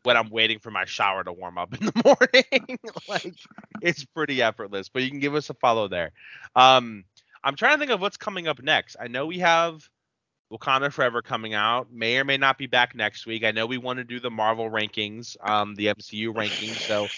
[0.03, 2.79] when I'm waiting for my shower to warm up in the morning.
[3.07, 3.35] like
[3.81, 6.11] it's pretty effortless, but you can give us a follow there.
[6.55, 7.05] Um,
[7.43, 8.95] I'm trying to think of what's coming up next.
[8.99, 9.87] I know we have
[10.53, 11.91] Wakanda Forever coming out.
[11.91, 13.43] May or may not be back next week.
[13.43, 16.79] I know we want to do the Marvel rankings, um, the MCU rankings.
[16.79, 17.11] So,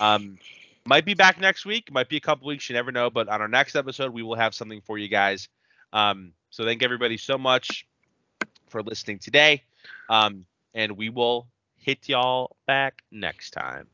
[0.00, 0.38] um,
[0.86, 1.92] might be back next week.
[1.92, 2.68] Might be a couple weeks.
[2.70, 3.10] You never know.
[3.10, 5.48] But on our next episode, we will have something for you guys.
[5.92, 7.86] Um, so thank everybody so much
[8.68, 9.64] for listening today.
[10.08, 13.88] Um, and we will hit y'all back next time.